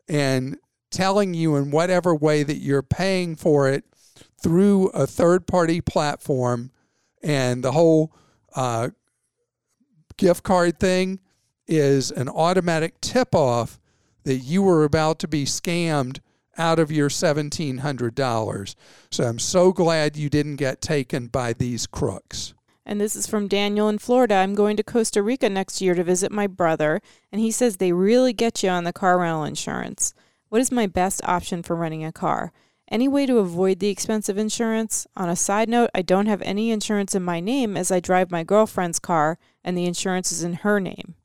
and 0.07 0.57
telling 0.91 1.33
you 1.33 1.55
in 1.55 1.71
whatever 1.71 2.15
way 2.15 2.43
that 2.43 2.57
you're 2.57 2.83
paying 2.83 3.35
for 3.35 3.69
it 3.69 3.83
through 4.41 4.87
a 4.89 5.07
third 5.07 5.47
party 5.47 5.81
platform. 5.81 6.71
And 7.27 7.61
the 7.61 7.73
whole 7.73 8.13
uh, 8.55 8.89
gift 10.15 10.43
card 10.43 10.79
thing 10.79 11.19
is 11.67 12.09
an 12.09 12.29
automatic 12.29 13.01
tip 13.01 13.35
off 13.35 13.81
that 14.23 14.37
you 14.37 14.61
were 14.63 14.85
about 14.85 15.19
to 15.19 15.27
be 15.27 15.43
scammed 15.43 16.19
out 16.57 16.79
of 16.79 16.89
your 16.89 17.09
$1,700. 17.09 18.75
So 19.11 19.23
I'm 19.25 19.39
so 19.39 19.73
glad 19.73 20.15
you 20.15 20.29
didn't 20.29 20.55
get 20.55 20.81
taken 20.81 21.27
by 21.27 21.51
these 21.51 21.85
crooks. 21.85 22.53
And 22.85 23.01
this 23.01 23.17
is 23.17 23.27
from 23.27 23.49
Daniel 23.49 23.89
in 23.89 23.97
Florida. 23.97 24.35
I'm 24.35 24.55
going 24.55 24.77
to 24.77 24.83
Costa 24.83 25.21
Rica 25.21 25.49
next 25.49 25.81
year 25.81 25.95
to 25.95 26.05
visit 26.05 26.31
my 26.31 26.47
brother, 26.47 27.01
and 27.29 27.41
he 27.41 27.51
says 27.51 27.75
they 27.75 27.91
really 27.91 28.31
get 28.31 28.63
you 28.63 28.69
on 28.69 28.85
the 28.85 28.93
car 28.93 29.19
rental 29.19 29.43
insurance. 29.43 30.13
What 30.47 30.61
is 30.61 30.71
my 30.71 30.87
best 30.87 31.21
option 31.25 31.61
for 31.61 31.75
renting 31.75 32.05
a 32.05 32.13
car? 32.13 32.53
Any 32.89 33.07
way 33.07 33.25
to 33.25 33.39
avoid 33.39 33.79
the 33.79 33.89
expensive 33.89 34.37
insurance? 34.37 35.05
On 35.17 35.27
a 35.27 35.35
side 35.35 35.67
note, 35.67 35.89
I 35.93 36.01
don't 36.01 36.27
have 36.27 36.41
any 36.43 36.71
insurance 36.71 37.13
in 37.13 37.23
my 37.23 37.41
name 37.41 37.75
as 37.75 37.91
I 37.91 37.99
drive 37.99 38.31
my 38.31 38.43
girlfriend's 38.43 38.99
car, 38.99 39.37
and 39.63 39.77
the 39.77 39.85
insurance 39.85 40.31
is 40.31 40.41
in 40.41 40.53
her 40.53 40.79
name. 40.79 41.15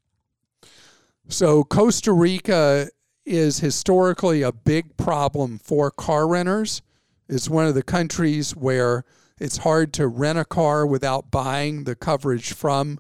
So, 1.29 1.63
Costa 1.63 2.13
Rica 2.13 2.89
is 3.25 3.61
historically 3.61 4.43
a 4.43 4.51
big 4.51 4.97
problem 4.97 5.59
for 5.59 5.93
car 5.93 6.27
renters. 6.27 6.83
It's 7.29 7.49
one 7.49 7.67
of 7.67 7.75
the 7.75 7.85
countries 7.85 8.57
where 8.57 9.05
it's 9.39 9.59
hard 9.59 9.93
to 9.95 10.09
rent 10.09 10.39
a 10.39 10.45
car 10.45 10.85
without 10.85 11.31
buying 11.31 11.85
the 11.85 11.95
coverage 11.95 12.53
from 12.53 12.99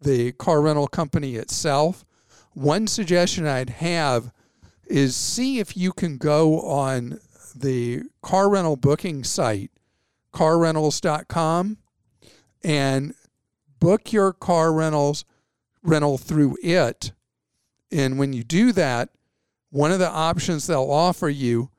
the 0.00 0.32
car 0.32 0.60
rental 0.60 0.88
company 0.88 1.36
itself. 1.36 2.04
One 2.52 2.88
suggestion 2.88 3.46
I'd 3.46 3.70
have 3.70 4.32
is 4.86 5.14
see 5.14 5.60
if 5.60 5.76
you 5.76 5.92
can 5.92 6.18
go 6.18 6.60
on 6.60 7.20
the 7.54 8.02
car 8.22 8.48
rental 8.48 8.76
booking 8.76 9.24
site, 9.24 9.70
carrentals.com, 10.32 11.78
and 12.64 13.14
book 13.78 14.12
your 14.12 14.32
car 14.32 14.72
rentals 14.72 15.24
rental 15.82 16.18
through 16.18 16.56
it. 16.62 17.12
And 17.90 18.18
when 18.18 18.32
you 18.32 18.44
do 18.44 18.72
that, 18.72 19.10
one 19.70 19.92
of 19.92 19.98
the 19.98 20.10
options 20.10 20.66
they'll 20.66 20.90
offer 20.90 21.28
you 21.28 21.70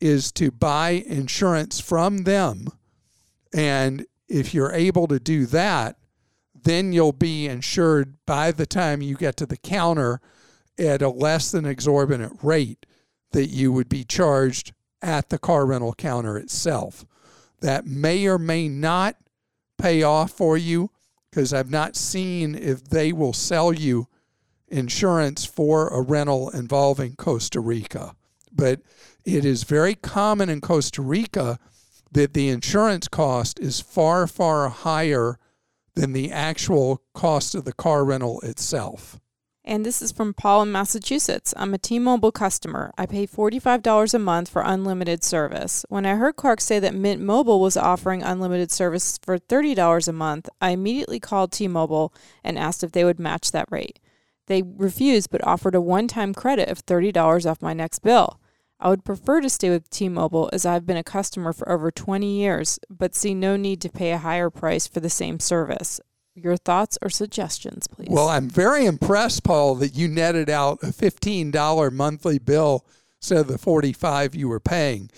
is 0.00 0.32
to 0.32 0.50
buy 0.50 0.90
insurance 1.06 1.78
from 1.80 2.24
them. 2.24 2.66
And 3.54 4.06
if 4.28 4.52
you're 4.52 4.72
able 4.72 5.06
to 5.08 5.20
do 5.20 5.46
that, 5.46 5.96
then 6.64 6.92
you'll 6.92 7.12
be 7.12 7.46
insured 7.46 8.16
by 8.26 8.52
the 8.52 8.66
time 8.66 9.02
you 9.02 9.16
get 9.16 9.36
to 9.36 9.46
the 9.46 9.56
counter 9.56 10.20
at 10.78 11.02
a 11.02 11.08
less 11.08 11.50
than 11.50 11.66
exorbitant 11.66 12.38
rate 12.42 12.86
that 13.32 13.46
you 13.46 13.72
would 13.72 13.88
be 13.88 14.04
charged 14.04 14.72
at 15.02 15.28
the 15.28 15.38
car 15.38 15.66
rental 15.66 15.92
counter 15.94 16.38
itself. 16.38 17.04
That 17.60 17.86
may 17.86 18.26
or 18.26 18.38
may 18.38 18.68
not 18.68 19.16
pay 19.78 20.02
off 20.02 20.30
for 20.30 20.56
you 20.56 20.90
because 21.30 21.52
I've 21.52 21.70
not 21.70 21.96
seen 21.96 22.54
if 22.54 22.84
they 22.84 23.12
will 23.12 23.32
sell 23.32 23.72
you 23.72 24.08
insurance 24.68 25.44
for 25.44 25.88
a 25.88 26.00
rental 26.00 26.50
involving 26.50 27.16
Costa 27.16 27.60
Rica. 27.60 28.14
But 28.52 28.80
it 29.24 29.44
is 29.44 29.64
very 29.64 29.94
common 29.94 30.48
in 30.48 30.60
Costa 30.60 31.02
Rica 31.02 31.58
that 32.10 32.34
the 32.34 32.48
insurance 32.48 33.08
cost 33.08 33.58
is 33.58 33.80
far, 33.80 34.26
far 34.26 34.68
higher 34.68 35.38
than 35.94 36.12
the 36.12 36.30
actual 36.30 37.02
cost 37.14 37.54
of 37.54 37.64
the 37.64 37.72
car 37.72 38.04
rental 38.04 38.40
itself. 38.40 39.18
And 39.64 39.86
this 39.86 40.02
is 40.02 40.10
from 40.10 40.34
Paul 40.34 40.62
in 40.62 40.72
Massachusetts. 40.72 41.54
I'm 41.56 41.72
a 41.72 41.78
T 41.78 42.00
Mobile 42.00 42.32
customer. 42.32 42.92
I 42.98 43.06
pay 43.06 43.28
$45 43.28 44.12
a 44.12 44.18
month 44.18 44.48
for 44.48 44.62
unlimited 44.62 45.22
service. 45.22 45.86
When 45.88 46.04
I 46.04 46.16
heard 46.16 46.34
Clark 46.34 46.60
say 46.60 46.80
that 46.80 46.96
Mint 46.96 47.22
Mobile 47.22 47.60
was 47.60 47.76
offering 47.76 48.24
unlimited 48.24 48.72
service 48.72 49.18
for 49.22 49.38
$30 49.38 50.08
a 50.08 50.12
month, 50.12 50.48
I 50.60 50.70
immediately 50.70 51.20
called 51.20 51.52
T 51.52 51.68
Mobile 51.68 52.12
and 52.42 52.58
asked 52.58 52.82
if 52.82 52.90
they 52.90 53.04
would 53.04 53.20
match 53.20 53.52
that 53.52 53.70
rate. 53.70 54.00
They 54.48 54.62
refused 54.62 55.30
but 55.30 55.46
offered 55.46 55.76
a 55.76 55.80
one 55.80 56.08
time 56.08 56.34
credit 56.34 56.68
of 56.68 56.84
$30 56.84 57.48
off 57.48 57.62
my 57.62 57.72
next 57.72 58.00
bill. 58.00 58.40
I 58.80 58.88
would 58.88 59.04
prefer 59.04 59.40
to 59.40 59.48
stay 59.48 59.70
with 59.70 59.88
T 59.90 60.08
Mobile 60.08 60.50
as 60.52 60.66
I've 60.66 60.86
been 60.86 60.96
a 60.96 61.04
customer 61.04 61.52
for 61.52 61.70
over 61.70 61.92
20 61.92 62.26
years, 62.26 62.80
but 62.90 63.14
see 63.14 63.32
no 63.32 63.56
need 63.56 63.80
to 63.82 63.88
pay 63.88 64.10
a 64.10 64.18
higher 64.18 64.50
price 64.50 64.88
for 64.88 64.98
the 64.98 65.08
same 65.08 65.38
service. 65.38 66.00
Your 66.34 66.56
thoughts 66.56 66.96
or 67.02 67.10
suggestions, 67.10 67.86
please? 67.86 68.08
Well, 68.10 68.28
I'm 68.28 68.48
very 68.48 68.86
impressed, 68.86 69.44
Paul, 69.44 69.74
that 69.76 69.94
you 69.94 70.08
netted 70.08 70.48
out 70.48 70.82
a 70.82 70.86
$15 70.86 71.92
monthly 71.92 72.38
bill 72.38 72.86
instead 73.18 73.38
of 73.38 73.48
the 73.48 73.58
45 73.58 74.34
you 74.34 74.48
were 74.48 74.60
paying. 74.60 75.10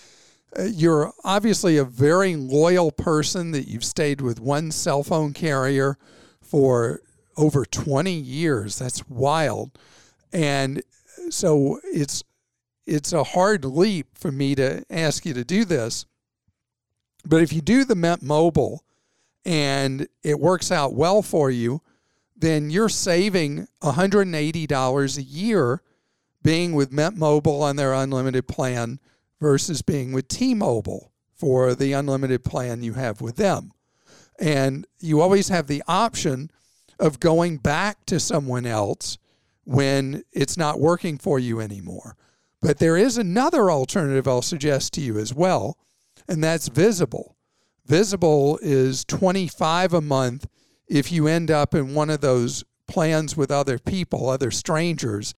Uh, 0.59 0.65
you're 0.65 1.13
obviously 1.23 1.77
a 1.77 1.85
very 1.85 2.35
loyal 2.35 2.91
person 2.91 3.53
that 3.53 3.69
you've 3.69 3.85
stayed 3.85 4.21
with 4.21 4.41
one 4.41 4.73
cell 4.73 5.05
phone 5.05 5.33
carrier 5.33 5.99
for 6.43 7.01
over 7.37 7.65
20 7.65 8.13
years. 8.13 8.79
That's 8.79 9.09
wild. 9.09 9.79
And 10.33 10.83
so 11.31 11.81
it's 11.85 12.23
it's 12.87 13.13
a 13.13 13.25
hard 13.25 13.65
leap 13.65 14.19
for 14.19 14.31
me 14.31 14.55
to 14.57 14.85
ask 14.91 15.25
you 15.25 15.33
to 15.35 15.45
do 15.45 15.65
this. 15.65 16.05
But 17.25 17.41
if 17.41 17.53
you 17.53 17.63
do 17.63 17.85
the 17.85 17.95
Mint 17.95 18.23
Mobile 18.23 18.85
and 19.45 20.09
it 20.23 20.41
works 20.41 20.73
out 20.73 20.95
well 20.95 21.23
for 21.23 21.51
you, 21.51 21.83
then 22.37 22.71
you're 22.71 22.89
saving 22.89 23.69
$180 23.83 25.19
a 25.19 25.23
year 25.23 25.83
being 26.43 26.75
with 26.75 26.93
Mint 26.93 27.17
Mobile 27.17 27.63
on 27.63 27.77
their 27.77 27.95
unlimited 27.95 28.47
plan 28.47 29.01
versus 29.41 29.83
being 29.83 30.13
with 30.13 30.29
T 30.29 30.55
Mobile 30.55 31.13
for 31.35 31.75
the 31.75 31.93
unlimited 31.93 32.45
plan 32.45 32.83
you 32.83 32.95
have 32.95 33.21
with 33.21 33.37
them. 33.37 33.73
And 34.39 34.87
you 35.01 35.21
always 35.21 35.49
have 35.49 35.67
the 35.67 35.83
option 35.87 36.51
of 36.99 37.21
going 37.21 37.59
back 37.59 38.05
to 38.07 38.21
someone 38.21 38.67
else 38.67 39.19
when 39.65 40.23
it's 40.33 40.57
not 40.57 40.81
working 40.81 41.19
for 41.19 41.39
you 41.39 41.61
anymore. 41.61 42.17
But 42.61 42.79
there 42.79 42.97
is 42.97 43.19
another 43.19 43.71
alternative 43.71 44.27
I'll 44.27 44.43
suggest 44.43 44.95
to 44.95 45.01
you 45.01 45.19
as 45.19 45.35
well, 45.35 45.77
and 46.29 46.43
that's 46.43 46.69
Visible. 46.69 47.34
Visible 47.87 48.59
is 48.63 49.05
25 49.05 49.93
a 49.93 50.01
month 50.01 50.47
if 50.89 51.13
you 51.13 51.27
end 51.27 51.51
up 51.51 51.75
in 51.75 51.95
one 51.95 52.11
of 52.11 52.21
those 52.21 52.65
plans 52.89 53.37
with 53.37 53.51
other 53.51 53.79
people, 53.79 54.29
other 54.29 54.51
strangers. 54.51 55.35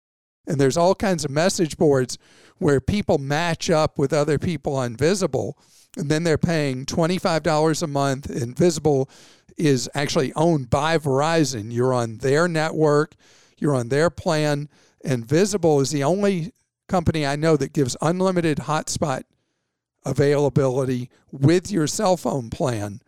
And 0.48 0.60
there's 0.60 0.78
all 0.78 0.94
kinds 0.94 1.26
of 1.26 1.32
message 1.32 1.78
boards 1.78 2.18
where 2.58 2.80
people 2.80 3.18
match 3.18 3.70
up 3.70 3.98
with 3.98 4.14
other 4.14 4.38
people 4.38 4.76
on 4.76 4.96
Visible, 4.96 5.58
and 5.98 6.10
then 6.10 6.24
they're 6.24 6.38
paying 6.38 6.86
$25 6.86 7.82
a 7.82 7.88
month, 7.88 8.30
and 8.30 8.56
Visible 8.56 9.10
is 9.58 9.90
actually 9.96 10.34
owned 10.34 10.70
by 10.70 10.98
Verizon. 10.98 11.74
You're 11.74 11.94
on 11.94 12.18
their 12.18 12.48
network, 12.48 13.16
you're 13.58 13.76
on 13.76 13.90
their 13.90 14.10
plan, 14.10 14.70
and 15.04 15.26
Visible 15.26 15.80
is 15.82 15.90
the 15.92 16.04
only 16.04 16.52
company 16.88 17.26
I 17.26 17.36
know 17.36 17.58
that 17.58 17.74
gives 17.74 17.98
unlimited 18.02 18.60
hotspot 18.60 19.24
availability 20.06 21.10
with 21.32 21.72
your 21.72 21.88
cell 21.88 22.18
phone 22.18 22.50
plan. 22.50 23.02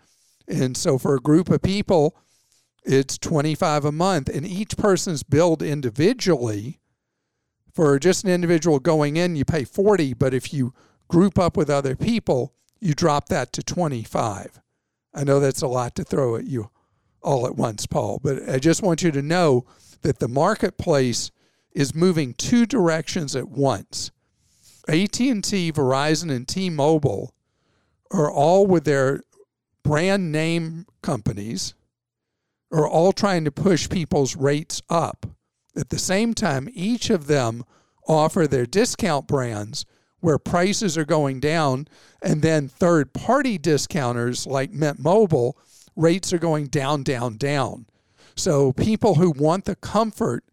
And 0.48 0.76
so 0.76 0.98
for 0.98 1.16
a 1.16 1.20
group 1.20 1.50
of 1.50 1.62
people, 1.62 2.18
it's 2.84 3.18
25 3.18 3.86
a 3.86 3.92
month 3.92 4.30
and 4.30 4.46
each 4.46 4.78
person's 4.78 5.24
billed 5.24 5.62
individually. 5.62 6.80
For 7.74 8.00
just 8.00 8.24
an 8.24 8.32
individual 8.32 8.80
going 8.80 9.18
in, 9.18 9.36
you 9.36 9.46
pay 9.46 9.64
40, 9.64 10.16
but 10.16 10.34
if 10.34 10.52
you 10.52 10.74
group 11.08 11.38
up 11.38 11.56
with 11.56 11.70
other 11.70 11.96
people, 11.96 12.54
you 12.80 12.94
drop 12.94 13.30
that 13.30 13.54
to 13.54 13.64
25. 13.64 14.60
I 15.14 15.24
know 15.24 15.40
that's 15.40 15.62
a 15.62 15.68
lot 15.68 15.96
to 15.96 16.04
throw 16.04 16.36
at 16.36 16.46
you 16.46 16.72
all 17.22 17.46
at 17.46 17.56
once, 17.56 17.86
Paul, 17.86 18.20
but 18.24 18.50
I 18.50 18.58
just 18.58 18.82
want 18.82 19.04
you 19.04 19.12
to 19.12 19.22
know 19.22 19.66
that 20.02 20.20
the 20.20 20.28
marketplace 20.28 21.32
is 21.72 21.94
moving 21.94 22.34
two 22.34 22.66
directions 22.66 23.36
at 23.36 23.50
once. 23.50 24.12
AT&T, 24.88 25.72
Verizon 25.74 26.32
and 26.34 26.48
T-Mobile 26.48 27.34
are 28.12 28.32
all 28.32 28.66
with 28.66 28.86
their 28.86 29.22
brand 29.84 30.32
name 30.32 30.86
companies 31.02 31.74
are 32.72 32.88
all 32.88 33.12
trying 33.12 33.46
to 33.46 33.52
push 33.52 33.90
people's 33.90 34.36
rates 34.36 34.82
up. 34.90 35.26
At 35.76 35.90
the 35.90 36.00
same 36.00 36.34
time, 36.34 36.68
each 36.74 37.10
of 37.10 37.28
them 37.28 37.64
offer 38.08 38.48
their 38.48 38.66
discount 38.66 39.28
brands 39.28 39.86
where 40.20 40.38
prices 40.38 40.98
are 40.98 41.06
going 41.06 41.40
down, 41.40 41.88
and 42.22 42.42
then 42.42 42.68
third 42.68 43.14
party 43.14 43.58
discounters 43.58 44.48
like 44.48 44.72
Mint 44.72 45.00
Mobile, 45.00 45.58
rates 45.96 46.34
are 46.34 46.40
going 46.40 46.68
down, 46.68 47.04
down, 47.04 47.38
down. 47.38 47.86
So 48.36 48.74
people 48.74 49.16
who 49.16 49.32
want 49.32 49.66
the 49.66 49.76
comfort 49.76 50.44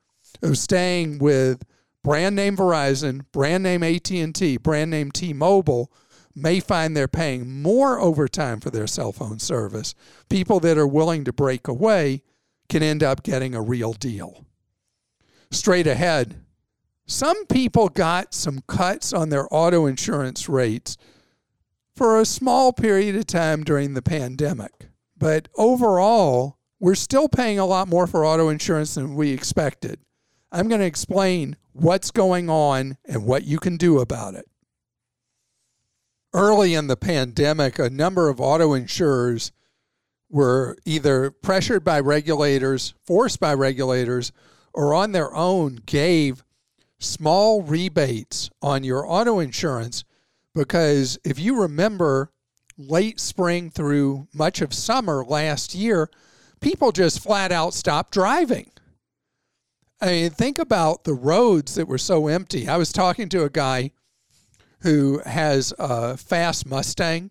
of 0.43 0.59
staying 0.59 1.19
with 1.19 1.65
brand 2.05 2.37
name 2.37 2.57
Verizon, 2.57 3.25
brand 3.33 3.65
name 3.65 3.83
AT&T, 3.83 4.59
brand 4.59 4.91
name 4.93 5.11
T-Mobile 5.11 5.91
may 6.37 6.61
find 6.61 6.97
they're 6.97 7.09
paying 7.09 7.63
more 7.63 7.99
overtime 7.99 8.61
for 8.61 8.71
their 8.71 8.87
cell 8.87 9.11
phone 9.11 9.39
service. 9.39 9.95
People 10.29 10.61
that 10.61 10.79
are 10.79 10.87
willing 10.87 11.25
to 11.25 11.33
break 11.33 11.67
away 11.67 12.23
can 12.69 12.83
end 12.83 13.03
up 13.03 13.23
getting 13.23 13.55
a 13.55 13.63
real 13.63 13.93
deal. 13.93 14.45
Straight 15.51 15.87
ahead, 15.87 16.41
some 17.07 17.47
people 17.47 17.89
got 17.89 18.35
some 18.35 18.61
cuts 18.67 19.13
on 19.13 19.29
their 19.29 19.47
auto 19.51 19.87
insurance 19.87 20.49
rates 20.49 20.97
for 21.95 22.21
a 22.21 22.25
small 22.25 22.73
period 22.73 23.15
of 23.15 23.27
time 23.27 23.63
during 23.63 23.95
the 23.95 24.03
pandemic. 24.03 24.89
But 25.17 25.49
overall, 25.55 26.59
we're 26.81 26.97
still 26.97 27.29
paying 27.29 27.59
a 27.59 27.67
lot 27.67 27.89
more 27.89 28.07
for 28.07 28.27
auto 28.27 28.49
insurance 28.49 28.95
than 28.95 29.15
we 29.15 29.31
expected. 29.31 30.01
I'm 30.51 30.69
going 30.69 30.81
to 30.81 30.87
explain 30.87 31.57
what's 31.75 32.11
going 32.11 32.49
on 32.49 32.97
and 33.05 33.27
what 33.27 33.45
you 33.45 33.59
can 33.59 33.77
do 33.77 33.99
about 33.99 34.35
it. 34.35 34.47
Early 36.33 36.75
in 36.75 36.87
the 36.87 36.97
pandemic, 36.97 37.79
a 37.79 37.91
number 37.91 38.29
of 38.29 38.41
auto 38.41 38.73
insurers 38.73 39.53
were 40.31 40.77
either 40.85 41.31
pressured 41.31 41.85
by 41.85 42.01
regulators, 42.01 42.95
forced 43.05 43.39
by 43.39 43.55
regulators, 43.55 44.33
or 44.73 44.95
on 44.95 45.13
their 45.13 45.35
own 45.35 45.81
gave 45.87 46.45
small 46.99 47.63
rebates 47.63 48.51
on 48.63 48.83
your 48.83 49.09
auto 49.09 49.39
insurance 49.39 50.05
because 50.55 51.19
if 51.25 51.39
you 51.39 51.61
remember 51.61 52.31
late 52.79 53.21
spring 53.21 53.71
through 53.71 54.27
much 54.33 54.61
of 54.61 54.73
summer 54.73 55.25
last 55.25 55.75
year, 55.75 56.09
people 56.61 56.93
just 56.93 57.23
flat 57.23 57.53
out 57.53 57.75
stopped 57.75 58.13
driving. 58.13 58.71
I 60.01 60.07
mean, 60.07 60.31
think 60.31 60.59
about 60.59 61.05
the 61.05 61.15
roads 61.15 61.75
that 61.77 61.89
were 61.89 61.99
so 61.99 62.27
empty. 62.27 62.69
I 62.69 62.77
was 62.77 62.93
talking 62.93 63.29
to 63.31 63.45
a 63.45 63.51
guy 63.51 63.93
who 64.81 65.21
has 65.25 65.73
a 65.79 66.17
fast 66.17 66.67
Mustang, 66.67 67.31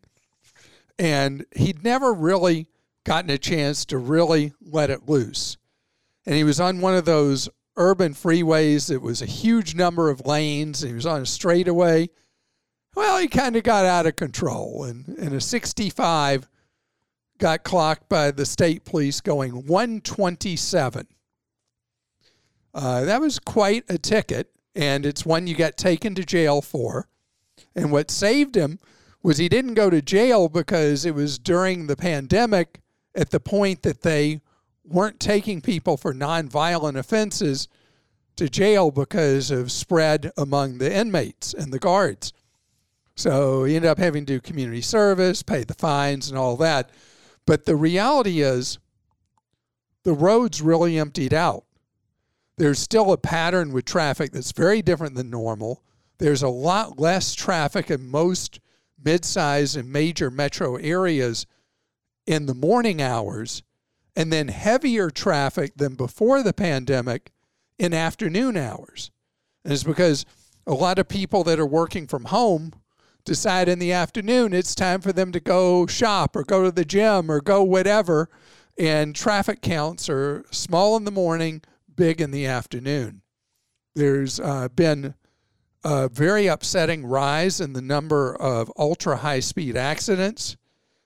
and 0.98 1.46
he'd 1.55 1.84
never 1.84 2.13
really 2.13 2.67
gotten 3.03 3.29
a 3.29 3.38
chance 3.38 3.86
to 3.86 3.98
really 3.98 4.53
let 4.62 4.89
it 4.89 5.08
loose. 5.08 5.58
And 6.25 6.36
he 6.36 6.43
was 6.43 6.60
on 6.60 6.82
one 6.82 6.96
of 6.96 7.05
those 7.05 7.50
urban 7.75 8.13
freeways. 8.13 8.89
It 8.89 9.01
was 9.01 9.22
a 9.22 9.27
huge 9.27 9.75
number 9.75 10.10
of 10.10 10.25
lanes. 10.25 10.82
And 10.82 10.91
he 10.91 10.96
was 10.96 11.05
on 11.05 11.22
a 11.22 11.25
straightaway. 11.25 12.10
Well, 12.96 13.17
he 13.17 13.27
kind 13.27 13.55
of 13.55 13.63
got 13.63 13.86
out 13.86 14.05
of 14.05 14.15
control, 14.15 14.84
and, 14.84 15.08
and 15.17 15.34
a 15.34 15.41
65 15.41 16.48
got 17.39 17.63
clocked 17.63 18.08
by 18.08 18.29
the 18.29 18.46
state 18.46 18.86
police 18.86 19.20
going 19.20 19.65
127. 19.65 21.08
Uh, 22.74 23.06
that 23.06 23.22
was 23.22 23.39
quite 23.39 23.84
a 23.89 23.98
ticket, 23.98 24.50
and 24.75 25.06
it's 25.06 25.25
one 25.25 25.48
you 25.48 25.56
got 25.56 25.77
taken 25.77 26.15
to 26.15 26.24
jail 26.24 26.62
for. 26.62 27.08
And 27.75 27.92
what 27.92 28.10
saved 28.10 28.56
him 28.56 28.80
was 29.22 29.38
he 29.38 29.50
didn't 29.50 29.75
go 29.75 29.89
to 29.89 30.01
jail 30.01 30.50
because 30.50 31.06
it 31.06 31.15
was 31.15 31.39
during 31.39 31.88
the 31.88 31.96
pandemic 31.96 32.82
at 33.15 33.30
the 33.30 33.39
point 33.39 33.84
that 33.84 34.01
they 34.01 34.42
weren't 34.84 35.20
taking 35.20 35.62
people 35.62 35.98
for 35.98 36.13
nonviolent 36.13 36.98
offenses 36.98 37.68
to 38.36 38.50
jail 38.50 38.92
because 38.92 39.51
of 39.51 39.72
spread 39.72 40.32
among 40.38 40.79
the 40.79 40.94
inmates 40.94 41.53
and 41.53 41.72
the 41.72 41.79
guards. 41.79 42.33
So 43.16 43.64
he 43.64 43.75
ended 43.75 43.90
up 43.90 44.00
having 44.00 44.25
to 44.25 44.33
do 44.33 44.42
community 44.42 44.81
service, 44.81 45.44
pay 45.44 45.64
the 45.64 45.75
fines, 45.75 46.29
and 46.29 46.38
all 46.38 46.57
that. 46.57 46.90
But 47.46 47.66
the 47.66 47.75
reality 47.75 48.42
is, 48.42 48.79
the 50.03 50.14
roads 50.14 50.62
really 50.62 50.98
emptied 50.98 51.33
out. 51.33 51.66
There's 52.57 52.79
still 52.79 53.11
a 53.11 53.18
pattern 53.18 53.72
with 53.72 53.85
traffic 53.85 54.31
that's 54.31 54.51
very 54.51 54.81
different 54.81 55.16
than 55.16 55.29
normal. 55.29 55.83
There's 56.20 56.44
a 56.44 56.50
lot 56.50 57.00
less 57.00 57.33
traffic 57.33 57.89
in 57.89 58.09
most 58.09 58.59
mid 59.03 59.25
sized 59.25 59.75
and 59.75 59.92
major 59.92 60.29
metro 60.29 60.75
areas 60.75 61.46
in 62.25 62.46
the 62.46 62.53
morning 62.53 63.01
hours 63.01 63.63
and 64.16 64.31
then 64.31 64.48
heavier 64.48 65.09
traffic 65.09 65.74
than 65.75 65.96
before 65.96 66.44
the 66.44 66.53
pandemic 66.53 67.31
in 67.79 67.94
afternoon 67.94 68.55
hours. 68.55 69.11
And 69.63 69.74
it's 69.74 69.83
because 69.83 70.25
a 70.68 70.74
lot 70.74 71.00
of 71.00 71.07
people 71.07 71.44
that 71.46 71.59
are 71.59 71.66
working 71.66 72.07
from 72.07 72.25
home 72.25 72.74
decide 73.25 73.68
in 73.68 73.79
the 73.79 73.92
afternoon 73.92 74.53
it's 74.53 74.75
time 74.75 75.01
for 75.01 75.13
them 75.13 75.31
to 75.31 75.39
go 75.39 75.87
shop 75.87 76.35
or 76.35 76.44
go 76.44 76.63
to 76.63 76.72
the 76.72 76.85
gym 76.85 77.31
or 77.31 77.42
go 77.42 77.63
whatever. 77.63 78.29
And 78.77 79.16
traffic 79.16 79.61
counts 79.61 80.09
are 80.09 80.44
small 80.51 80.98
in 80.98 81.03
the 81.03 81.11
morning, 81.11 81.61
big 81.96 82.22
in 82.22 82.32
the 82.32 82.46
afternoon. 82.46 83.22
There's 83.96 84.40
uh, 84.40 84.70
been 84.70 85.16
a 85.84 86.10
very 86.10 86.48
upsetting 86.48 87.06
rise 87.06 87.60
in 87.60 87.74
the 87.74 87.82
number 87.82 88.36
of 88.36 88.72
ultra 88.77 89.18
high 89.18 89.42
speed 89.42 89.75
accidents. 89.75 90.58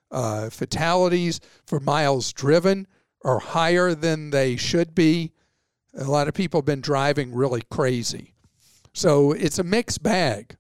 Uh, 0.10 0.50
fatalities 0.50 1.40
for 1.66 1.80
miles 1.80 2.32
driven 2.32 2.88
are 3.24 3.40
higher 3.40 3.94
than 3.94 4.30
they 4.30 4.56
should 4.56 4.96
be. 4.96 5.32
A 5.98 6.06
lot 6.06 6.28
of 6.28 6.34
people 6.34 6.60
have 6.60 6.66
been 6.66 6.82
driving 6.82 7.34
really 7.34 7.64
crazy. 7.70 8.34
So 8.94 9.32
it's 9.32 9.60
a 9.60 9.64
mixed 9.64 10.02
bag. 10.02 10.56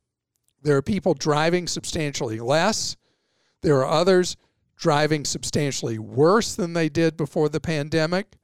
There 0.63 0.75
are 0.75 0.81
people 0.81 1.13
driving 1.13 1.67
substantially 1.67 2.39
less. 2.39 2.97
There 3.61 3.77
are 3.77 3.87
others 3.87 4.35
driving 4.75 5.25
substantially 5.25 5.97
worse 5.97 6.55
than 6.55 6.73
they 6.73 6.89
did 6.89 7.17
before 7.17 7.49
the 7.49 7.59
pandemic. 7.59 8.35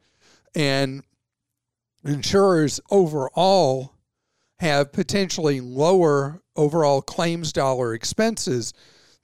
And 0.55 1.03
insurers 2.03 2.79
overall 2.91 3.93
have 4.59 4.93
potentially 4.93 5.59
lower 5.59 6.41
overall 6.55 7.01
claims 7.01 7.51
dollar 7.51 7.93
expenses 7.93 8.73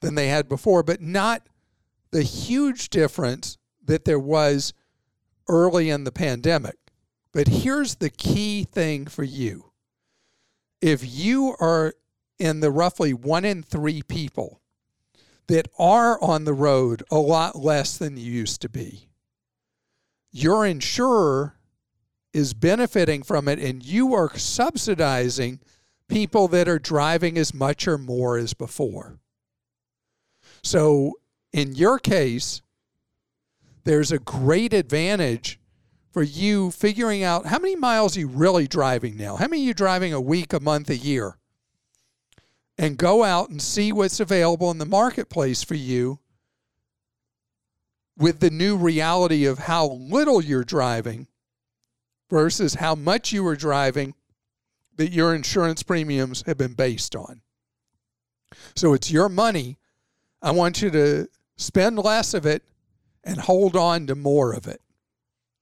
than 0.01 0.15
they 0.15 0.27
had 0.27 0.49
before, 0.49 0.83
but 0.83 1.01
not 1.01 1.47
the 2.11 2.23
huge 2.23 2.89
difference 2.89 3.57
that 3.85 4.05
there 4.05 4.19
was 4.19 4.73
early 5.47 5.89
in 5.89 6.03
the 6.03 6.11
pandemic. 6.11 6.77
But 7.31 7.47
here's 7.47 7.95
the 7.95 8.09
key 8.09 8.63
thing 8.63 9.05
for 9.05 9.23
you 9.23 9.71
if 10.81 11.01
you 11.03 11.55
are 11.59 11.93
in 12.37 12.61
the 12.61 12.71
roughly 12.71 13.13
one 13.13 13.43
in 13.43 13.61
three 13.61 14.01
people 14.01 14.61
that 15.47 15.67
are 15.77 16.21
on 16.23 16.45
the 16.45 16.53
road 16.53 17.03
a 17.11 17.17
lot 17.17 17.55
less 17.55 17.97
than 17.97 18.15
you 18.17 18.31
used 18.31 18.61
to 18.61 18.69
be, 18.69 19.09
your 20.31 20.65
insurer 20.65 21.58
is 22.33 22.53
benefiting 22.53 23.23
from 23.23 23.47
it 23.47 23.59
and 23.59 23.83
you 23.83 24.13
are 24.13 24.37
subsidizing 24.37 25.59
people 26.07 26.47
that 26.49 26.67
are 26.67 26.79
driving 26.79 27.37
as 27.37 27.53
much 27.53 27.87
or 27.87 27.97
more 27.97 28.37
as 28.37 28.53
before. 28.53 29.19
So 30.63 31.13
in 31.53 31.75
your 31.75 31.99
case, 31.99 32.61
there's 33.83 34.11
a 34.11 34.19
great 34.19 34.73
advantage 34.73 35.59
for 36.11 36.23
you 36.23 36.71
figuring 36.71 37.23
out 37.23 37.45
how 37.45 37.59
many 37.59 37.75
miles 37.75 38.17
you 38.17 38.27
really 38.27 38.67
driving 38.67 39.15
now? 39.15 39.35
How 39.35 39.47
many 39.47 39.63
you 39.63 39.73
driving 39.73 40.13
a 40.13 40.21
week, 40.21 40.53
a 40.53 40.59
month, 40.59 40.89
a 40.89 40.97
year? 40.97 41.37
And 42.77 42.97
go 42.97 43.23
out 43.23 43.49
and 43.49 43.61
see 43.61 43.91
what's 43.91 44.19
available 44.19 44.71
in 44.71 44.77
the 44.77 44.85
marketplace 44.85 45.63
for 45.63 45.75
you 45.75 46.19
with 48.17 48.39
the 48.39 48.49
new 48.49 48.75
reality 48.75 49.45
of 49.45 49.59
how 49.59 49.87
little 49.87 50.43
you're 50.43 50.63
driving 50.63 51.27
versus 52.29 52.75
how 52.75 52.95
much 52.95 53.31
you 53.31 53.43
were 53.43 53.55
driving 53.55 54.13
that 54.97 55.11
your 55.11 55.33
insurance 55.33 55.83
premiums 55.83 56.43
have 56.45 56.57
been 56.57 56.73
based 56.73 57.15
on. 57.15 57.41
So 58.75 58.93
it's 58.93 59.11
your 59.11 59.29
money. 59.29 59.77
I 60.41 60.51
want 60.51 60.81
you 60.81 60.89
to 60.91 61.27
spend 61.57 61.97
less 61.97 62.33
of 62.33 62.45
it 62.45 62.63
and 63.23 63.39
hold 63.39 63.75
on 63.75 64.07
to 64.07 64.15
more 64.15 64.53
of 64.53 64.67
it. 64.67 64.81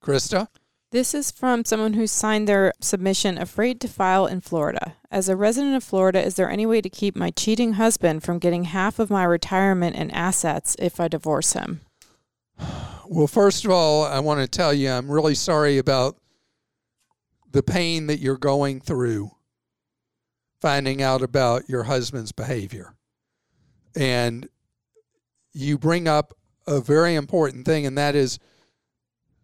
Krista? 0.04 0.48
This 0.92 1.14
is 1.14 1.32
from 1.32 1.66
someone 1.66 1.94
who 1.94 2.08
signed 2.08 2.48
their 2.48 2.72
submission 2.80 3.38
afraid 3.38 3.82
to 3.82 3.90
file 3.90 4.26
in 4.26 4.40
Florida. 4.40 4.96
As 5.12 5.28
a 5.28 5.36
resident 5.36 5.76
of 5.76 5.84
Florida, 5.84 6.24
is 6.24 6.36
there 6.36 6.50
any 6.50 6.66
way 6.66 6.80
to 6.80 6.90
keep 6.90 7.16
my 7.16 7.30
cheating 7.30 7.74
husband 7.74 8.24
from 8.24 8.40
getting 8.40 8.64
half 8.64 8.98
of 8.98 9.10
my 9.10 9.26
retirement 9.26 9.98
and 9.98 10.14
assets 10.14 10.78
if 10.80 11.00
I 11.02 11.10
divorce 11.10 11.54
him? 11.54 11.82
Well, 13.06 13.28
first 13.28 13.66
of 13.66 13.72
all, 13.72 14.06
I 14.06 14.20
want 14.20 14.40
to 14.40 14.48
tell 14.48 14.74
you 14.74 14.90
I'm 14.90 15.12
really 15.12 15.36
sorry 15.36 15.78
about 15.78 16.18
the 17.52 17.64
pain 17.64 18.08
that 18.08 18.20
you're 18.20 18.38
going 18.38 18.80
through 18.82 19.32
finding 20.60 21.02
out 21.02 21.22
about 21.22 21.70
your 21.70 21.84
husband's 21.84 22.32
behavior. 22.32 22.94
And 23.96 24.50
you 25.54 25.78
bring 25.78 26.08
up 26.08 26.34
a 26.66 26.82
very 26.82 27.16
important 27.16 27.66
thing, 27.66 27.86
and 27.86 27.98
that 27.98 28.16
is 28.16 28.40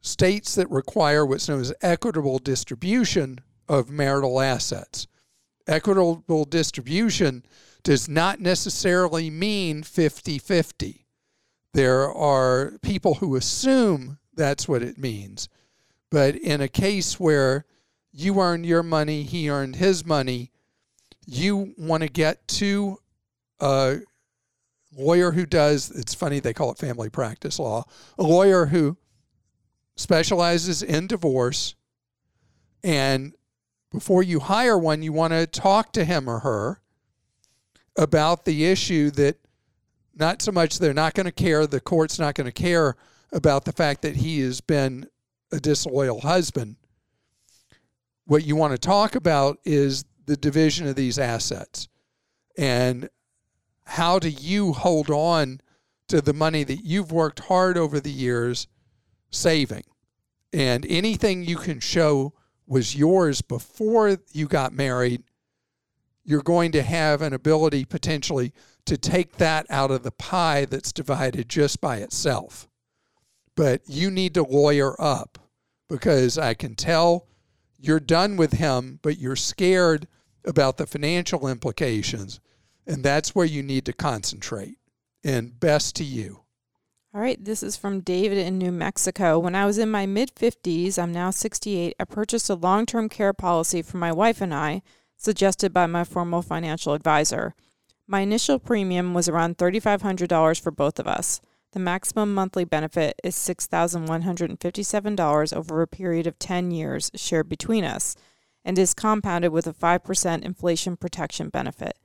states 0.01 0.55
that 0.55 0.69
require 0.69 1.25
what's 1.25 1.47
known 1.47 1.61
as 1.61 1.73
equitable 1.81 2.39
distribution 2.39 3.39
of 3.67 3.89
marital 3.89 4.41
assets. 4.41 5.07
equitable 5.65 6.43
distribution 6.43 7.45
does 7.83 8.09
not 8.09 8.41
necessarily 8.41 9.29
mean 9.29 9.81
50 9.81 10.37
50. 10.37 11.05
There 11.73 12.11
are 12.11 12.73
people 12.81 13.15
who 13.15 13.37
assume 13.37 14.19
that's 14.35 14.67
what 14.67 14.83
it 14.83 14.97
means. 14.97 15.47
But 16.11 16.35
in 16.35 16.59
a 16.59 16.67
case 16.67 17.19
where 17.19 17.65
you 18.13 18.39
earned 18.39 18.65
your 18.65 18.83
money, 18.83 19.23
he 19.23 19.49
earned 19.49 19.75
his 19.75 20.05
money, 20.05 20.51
you 21.25 21.73
want 21.77 22.03
to 22.03 22.09
get 22.09 22.47
to 22.47 22.97
a 23.59 23.99
lawyer 24.95 25.31
who 25.31 25.45
does, 25.45 25.89
it's 25.91 26.13
funny 26.13 26.39
they 26.39 26.53
call 26.53 26.71
it 26.71 26.77
family 26.77 27.09
practice 27.09 27.57
law, 27.57 27.83
a 28.17 28.23
lawyer 28.23 28.67
who 28.67 28.97
specializes 29.95 30.83
in 30.83 31.07
divorce. 31.07 31.75
And 32.83 33.33
before 33.91 34.21
you 34.23 34.39
hire 34.39 34.77
one, 34.77 35.01
you 35.01 35.13
want 35.13 35.33
to 35.33 35.47
talk 35.47 35.93
to 35.93 36.05
him 36.05 36.29
or 36.29 36.39
her 36.39 36.81
about 37.97 38.45
the 38.45 38.65
issue 38.65 39.09
that 39.11 39.37
not 40.15 40.41
so 40.41 40.51
much 40.51 40.77
they're 40.77 40.93
not 40.93 41.13
going 41.13 41.25
to 41.25 41.31
care, 41.31 41.65
the 41.65 41.79
court's 41.79 42.19
not 42.19 42.35
going 42.35 42.45
to 42.45 42.51
care 42.51 42.95
about 43.31 43.65
the 43.65 43.71
fact 43.71 44.03
that 44.03 44.17
he 44.17 44.41
has 44.41 44.61
been 44.61 45.07
a 45.51 45.59
disloyal 45.59 46.21
husband. 46.21 46.75
What 48.25 48.45
you 48.45 48.55
want 48.55 48.71
to 48.71 48.77
talk 48.77 49.15
about 49.15 49.59
is 49.65 50.05
the 50.25 50.37
division 50.37 50.87
of 50.87 50.95
these 50.95 51.19
assets 51.19 51.87
and 52.57 53.09
how 53.85 54.19
do 54.19 54.29
you 54.29 54.71
hold 54.71 55.09
on 55.09 55.59
to 56.07 56.21
the 56.21 56.33
money 56.33 56.63
that 56.63 56.85
you've 56.85 57.11
worked 57.11 57.39
hard 57.41 57.77
over 57.77 57.99
the 57.99 58.11
years 58.11 58.67
saving 59.31 59.83
and 60.53 60.85
anything 60.87 61.43
you 61.43 61.57
can 61.57 61.79
show 61.79 62.33
was 62.65 62.95
yours 62.95 63.41
before 63.41 64.17
you 64.31 64.47
got 64.47 64.71
married 64.71 65.23
you're 66.23 66.41
going 66.41 66.71
to 66.71 66.83
have 66.83 67.21
an 67.21 67.33
ability 67.33 67.85
potentially 67.85 68.53
to 68.85 68.97
take 68.97 69.37
that 69.37 69.65
out 69.69 69.91
of 69.91 70.03
the 70.03 70.11
pie 70.11 70.65
that's 70.65 70.91
divided 70.91 71.49
just 71.49 71.81
by 71.81 71.97
itself. 71.97 72.67
But 73.55 73.81
you 73.87 74.09
need 74.09 74.33
to 74.35 74.43
lawyer 74.43 74.99
up 75.01 75.37
because 75.89 76.37
I 76.37 76.53
can 76.53 76.75
tell 76.75 77.27
you're 77.83 77.99
done 77.99 78.37
with 78.37 78.53
him, 78.53 78.99
but 79.01 79.17
you're 79.17 79.35
scared 79.35 80.07
about 80.45 80.77
the 80.77 80.87
financial 80.87 81.47
implications. 81.49 82.39
And 82.87 83.03
that's 83.03 83.35
where 83.35 83.45
you 83.45 83.61
need 83.61 83.85
to 83.85 83.93
concentrate. 83.93 84.77
And 85.23 85.59
best 85.59 85.95
to 85.97 86.03
you. 86.03 86.41
All 87.13 87.21
right, 87.21 87.43
this 87.43 87.61
is 87.61 87.77
from 87.77 87.99
David 87.99 88.37
in 88.37 88.57
New 88.57 88.71
Mexico. 88.71 89.37
When 89.37 89.53
I 89.53 89.65
was 89.65 89.77
in 89.77 89.91
my 89.91 90.05
mid 90.05 90.33
50s, 90.33 90.97
I'm 90.97 91.11
now 91.11 91.29
68, 91.29 91.95
I 91.99 92.03
purchased 92.05 92.49
a 92.49 92.55
long 92.55 92.85
term 92.85 93.09
care 93.09 93.33
policy 93.33 93.81
for 93.81 93.97
my 93.97 94.11
wife 94.11 94.41
and 94.41 94.53
I 94.53 94.81
suggested 95.17 95.73
by 95.73 95.85
my 95.85 96.03
formal 96.03 96.41
financial 96.41 96.93
advisor. 96.93 97.53
My 98.07 98.21
initial 98.21 98.59
premium 98.59 99.13
was 99.13 99.29
around 99.29 99.57
$3,500 99.57 100.59
for 100.59 100.71
both 100.71 100.99
of 100.99 101.07
us. 101.07 101.39
The 101.73 101.79
maximum 101.79 102.33
monthly 102.35 102.65
benefit 102.65 103.19
is 103.23 103.35
$6,157 103.35 105.57
over 105.57 105.81
a 105.81 105.87
period 105.87 106.27
of 106.27 106.37
10 106.37 106.69
years 106.69 107.09
shared 107.15 107.49
between 107.49 107.83
us 107.83 108.15
and 108.63 108.77
is 108.77 108.93
compounded 108.93 109.51
with 109.51 109.65
a 109.65 109.73
5% 109.73 110.43
inflation 110.43 110.95
protection 110.95 111.49
benefit. 111.49 111.97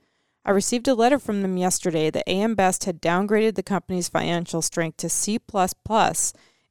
I 0.43 0.49
received 0.51 0.87
a 0.87 0.95
letter 0.95 1.19
from 1.19 1.43
them 1.43 1.55
yesterday 1.55 2.09
that 2.09 2.27
AM 2.27 2.55
Best 2.55 2.85
had 2.85 2.99
downgraded 2.99 3.53
the 3.53 3.61
company's 3.61 4.09
financial 4.09 4.63
strength 4.63 4.97
to 4.97 5.09
C, 5.09 5.37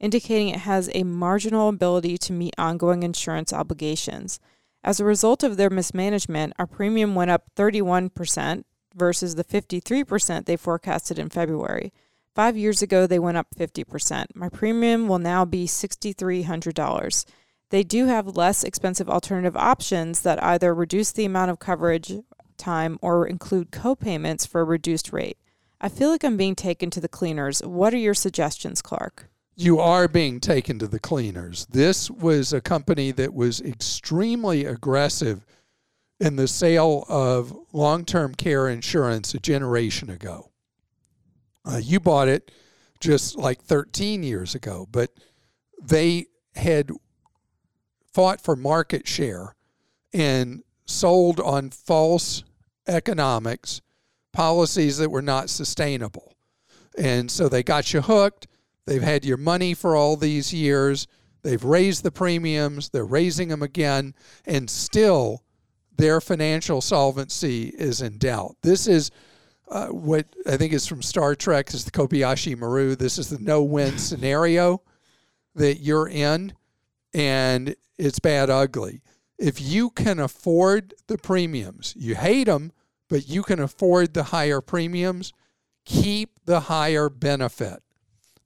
indicating 0.01 0.49
it 0.49 0.61
has 0.61 0.91
a 0.93 1.05
marginal 1.05 1.69
ability 1.69 2.19
to 2.19 2.33
meet 2.33 2.55
ongoing 2.59 3.05
insurance 3.05 3.53
obligations. 3.53 4.41
As 4.83 4.99
a 4.99 5.05
result 5.05 5.45
of 5.45 5.57
their 5.57 5.71
mismanagement, 5.71 6.53
our 6.59 6.67
premium 6.67 7.15
went 7.15 7.31
up 7.31 7.45
31% 7.55 8.65
versus 8.97 9.37
the 9.37 9.45
53% 9.45 10.47
they 10.47 10.57
forecasted 10.57 11.21
in 11.21 11.29
February. 11.29 11.93
Five 12.39 12.57
years 12.57 12.83
ago, 12.83 13.09
they 13.09 13.19
went 13.19 13.37
up 13.37 13.49
50%. 13.57 14.27
My 14.37 14.49
premium 14.49 15.09
will 15.09 15.19
now 15.19 15.45
be 15.45 15.67
$6,300. 15.67 17.25
They 17.71 17.83
do 17.83 18.07
have 18.07 18.37
less 18.37 18.63
expensive 18.63 19.11
alternative 19.11 19.57
options 19.57 20.23
that 20.23 20.41
either 20.41 20.73
reduce 20.73 21.11
the 21.11 21.25
amount 21.25 21.51
of 21.51 21.59
coverage 21.59 22.13
time 22.57 22.97
or 23.03 23.27
include 23.27 23.73
co-payments 23.73 24.47
for 24.47 24.61
a 24.61 24.65
reduced 24.65 25.13
rate. 25.13 25.37
I 25.81 25.89
feel 25.89 26.11
like 26.11 26.23
I'm 26.23 26.37
being 26.37 26.55
taken 26.55 26.91
to 26.91 27.01
the 27.01 27.09
cleaners. 27.09 27.59
What 27.65 27.93
are 27.93 27.97
your 27.99 28.15
suggestions, 28.15 28.83
Clark? 28.83 29.29
you 29.57 29.81
are 29.81 30.07
being 30.07 30.39
taken 30.39 30.79
to 30.79 30.87
the 30.87 31.01
cleaners. 31.01 31.67
This 31.67 32.09
was 32.09 32.53
a 32.53 32.61
company 32.61 33.11
that 33.11 33.35
was 33.35 33.61
extremely 33.61 34.65
aggressive 34.65 35.45
in 36.21 36.37
the 36.37 36.47
sale 36.47 37.05
of 37.09 37.53
long 37.73 38.05
term 38.05 38.37
care 38.37 38.69
insurance 38.69 39.35
a 39.35 39.41
generation 39.41 40.09
ago. 40.09 40.53
Uh, 41.65 41.81
you 41.83 42.01
bought 42.01 42.29
it 42.29 42.51
just 43.01 43.37
like 43.37 43.63
13 43.63 44.23
years 44.23 44.55
ago, 44.55 44.87
but 44.91 45.11
they 45.83 46.27
had 46.55 46.91
fought 48.13 48.41
for 48.41 48.57
market 48.57 49.07
share 49.07 49.55
and 50.13 50.63
sold 50.87 51.39
on 51.41 51.71
false 51.71 52.43
economics 52.87 53.81
policies 54.33 54.99
that 54.99 55.11
were 55.11 55.23
not 55.23 55.51
sustainable. 55.51 56.35
And 56.97 57.31
so 57.31 57.49
they 57.49 57.63
got 57.63 57.93
you 57.93 58.01
hooked 58.01 58.49
They've 58.89 59.03
had 59.03 59.23
your 59.23 59.37
money 59.37 59.75
for 59.75 59.95
all 59.95 60.17
these 60.17 60.55
years. 60.55 61.07
They've 61.43 61.63
raised 61.63 62.03
the 62.03 62.11
premiums. 62.11 62.89
They're 62.89 63.05
raising 63.05 63.49
them 63.49 63.63
again. 63.63 64.15
And 64.47 64.71
still, 64.71 65.45
their 65.95 66.23
financial 66.23 66.81
solvency 66.81 67.69
is 67.69 68.01
in 68.01 68.17
doubt. 68.17 68.57
This 68.63 68.87
is 68.87 69.11
uh, 69.71 69.89
what 69.89 70.27
I 70.47 70.57
think 70.57 70.73
is 70.73 70.87
from 70.87 71.03
Star 71.03 71.35
Trek 71.35 71.73
is 71.75 71.85
the 71.85 71.91
Kobayashi 71.91 72.57
Maru. 72.57 72.97
This 72.97 73.19
is 73.19 73.31
the 73.31 73.39
no-win 73.39 73.99
scenario 73.99 74.83
that 75.55 75.81
you're 75.81 76.09
in, 76.09 76.53
and 77.13 77.75
it's 77.99 78.19
bad 78.19 78.51
ugly. 78.51 79.03
If 79.39 79.61
you 79.61 79.91
can 79.91 80.19
afford 80.19 80.95
the 81.07 81.19
premiums, 81.19 81.95
you 81.97 82.15
hate 82.15 82.45
them, 82.45 82.73
but 83.09 83.29
you 83.29 83.43
can 83.43 83.61
afford 83.61 84.15
the 84.15 84.25
higher 84.25 84.61
premiums, 84.61 85.33
keep 85.85 86.31
the 86.45 86.61
higher 86.61 87.09
benefit 87.09 87.83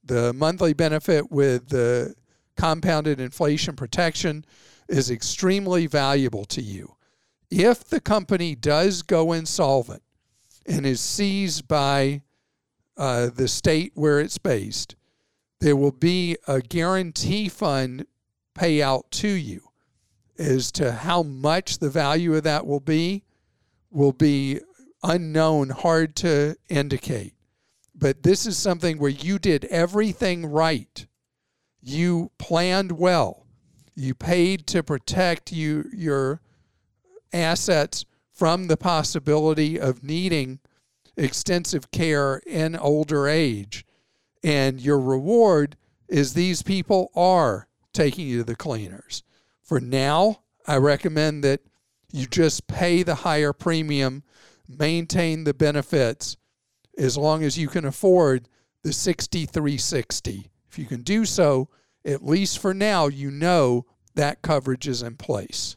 the 0.05 0.33
monthly 0.33 0.73
benefit 0.73 1.31
with 1.31 1.69
the 1.69 2.15
compounded 2.57 3.21
inflation 3.21 3.77
protection 3.77 4.45
is 4.89 5.11
extremely 5.11 5.87
valuable 5.87 6.45
to 6.45 6.61
you. 6.61 6.97
If 7.51 7.85
the 7.85 8.01
company 8.01 8.55
does 8.55 9.03
go 9.03 9.33
insolvent 9.33 10.03
and 10.67 10.87
is 10.87 11.01
seized 11.01 11.69
by 11.69 12.23
uh, 12.97 13.31
the 13.35 13.49
state 13.49 13.93
where 13.95 14.21
it's 14.21 14.39
based, 14.39 14.97
there 15.61 15.77
will 15.77 15.93
be 15.93 16.37
a 16.47 16.61
guarantee 16.61 17.49
fund 17.49 18.07
payout 18.55 19.11
to 19.11 19.29
you. 19.29 19.69
As 20.39 20.73
to 20.73 20.93
how 20.93 21.23
much 21.23 21.79
the 21.79 21.91
value 21.91 22.35
of 22.35 22.43
that 22.45 22.67
will 22.67 22.81
be, 22.81 23.23
will 23.91 24.13
be 24.13 24.61
unknown, 25.03 25.71
hard 25.71 26.17
to 26.17 26.57
indicate 26.69 27.35
but 28.03 28.25
this 28.25 28.47
is 28.47 28.59
something 28.59 28.99
where 28.99 29.11
you 29.11 29.39
did 29.39 29.65
everything 29.67 30.45
right. 30.45 31.07
You 31.81 32.33
planned 32.37 32.91
well. 32.91 33.47
You 33.95 34.13
paid 34.13 34.67
to 34.69 34.83
protect 34.83 35.53
you 35.53 35.89
your 35.95 36.41
assets 37.33 38.05
from 38.33 38.67
the 38.67 38.77
possibility 38.77 39.79
of 39.79 40.03
needing 40.03 40.59
extensive 41.17 41.91
care 41.91 42.41
in 42.47 42.75
older 42.77 43.29
age. 43.29 43.85
And 44.43 44.81
your 44.81 44.99
reward 44.99 45.77
is 46.09 46.35
these 46.35 46.63
people 46.63 47.11
are 47.15 47.69
taking 47.93 48.27
you 48.27 48.39
to 48.39 48.45
the 48.45 48.57
cleaners. 48.57 49.23
For 49.63 49.81
now, 49.81 50.41
I 50.67 50.77
recommend 50.77 51.45
that 51.45 51.61
you 52.13 52.27
just 52.27 52.67
pay 52.67 53.03
the 53.03 53.17
higher 53.17 53.53
premium, 53.53 54.23
maintain 54.69 55.45
the 55.45 55.55
benefits, 55.55 56.37
as 56.99 57.17
long 57.17 57.43
as 57.43 57.57
you 57.57 57.69
can 57.69 57.85
afford 57.85 58.49
the 58.83 58.93
6360. 58.93 60.51
If 60.69 60.79
you 60.79 60.85
can 60.87 61.03
do 61.03 61.25
so, 61.25 61.69
at 62.05 62.25
least 62.25 62.59
for 62.59 62.75
now, 62.75 63.07
you 63.07 63.31
know 63.31 63.87
that 64.15 64.43
coverage 64.43 64.89
is 64.89 65.03
in 65.03 65.17
place. 65.17 65.77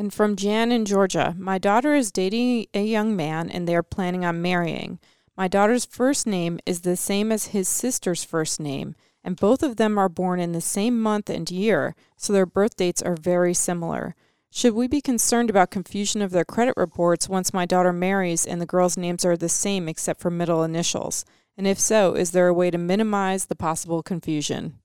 And 0.00 0.14
from 0.14 0.34
Jan 0.34 0.72
in 0.72 0.86
Georgia, 0.86 1.34
my 1.38 1.58
daughter 1.58 1.94
is 1.94 2.10
dating 2.10 2.68
a 2.72 2.82
young 2.82 3.14
man 3.14 3.50
and 3.50 3.68
they 3.68 3.76
are 3.76 3.82
planning 3.82 4.24
on 4.24 4.40
marrying. 4.40 4.98
My 5.36 5.46
daughter's 5.46 5.84
first 5.84 6.26
name 6.26 6.58
is 6.64 6.80
the 6.80 6.96
same 6.96 7.30
as 7.30 7.48
his 7.48 7.68
sister's 7.68 8.24
first 8.24 8.60
name, 8.60 8.94
and 9.22 9.36
both 9.36 9.62
of 9.62 9.76
them 9.76 9.98
are 9.98 10.08
born 10.08 10.40
in 10.40 10.52
the 10.52 10.62
same 10.62 10.98
month 10.98 11.28
and 11.28 11.50
year, 11.50 11.94
so 12.16 12.32
their 12.32 12.46
birth 12.46 12.76
dates 12.76 13.02
are 13.02 13.14
very 13.14 13.52
similar. 13.52 14.14
Should 14.50 14.72
we 14.72 14.88
be 14.88 15.02
concerned 15.02 15.50
about 15.50 15.70
confusion 15.70 16.22
of 16.22 16.30
their 16.30 16.46
credit 16.46 16.78
reports 16.78 17.28
once 17.28 17.52
my 17.52 17.66
daughter 17.66 17.92
marries 17.92 18.46
and 18.46 18.58
the 18.58 18.64
girls' 18.64 18.96
names 18.96 19.26
are 19.26 19.36
the 19.36 19.50
same 19.50 19.86
except 19.86 20.22
for 20.22 20.30
middle 20.30 20.64
initials? 20.64 21.26
And 21.58 21.66
if 21.66 21.78
so, 21.78 22.14
is 22.14 22.30
there 22.30 22.48
a 22.48 22.54
way 22.54 22.70
to 22.70 22.78
minimize 22.78 23.44
the 23.44 23.54
possible 23.54 24.02
confusion? 24.02 24.78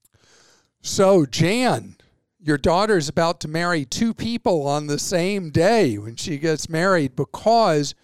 So, 0.82 1.26
Jan, 1.26 1.96
your 2.46 2.60
daughter's 2.60 3.10
about 3.10 3.40
to 3.40 3.48
marry 3.48 3.86
two 3.86 4.14
people 4.14 4.68
on 4.68 4.86
the 4.86 5.00
same 5.00 5.50
day 5.50 5.98
when 5.98 6.16
she 6.16 6.38
gets 6.38 6.70
married 6.70 7.16
because 7.16 7.96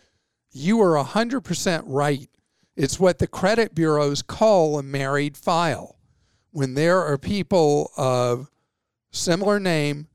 you 0.51 0.81
are 0.81 0.97
100% 0.97 1.83
right. 1.85 2.27
It's 2.75 2.99
what 2.99 3.19
the 3.19 3.27
credit 3.27 3.75
bureaus 3.75 4.23
call 4.23 4.79
a 4.79 4.83
married 4.83 5.37
file. 5.37 5.99
When 6.49 6.73
there 6.73 7.03
are 7.03 7.19
people 7.19 7.91
of 7.95 8.49
similar 9.11 9.59
name, 9.59 10.07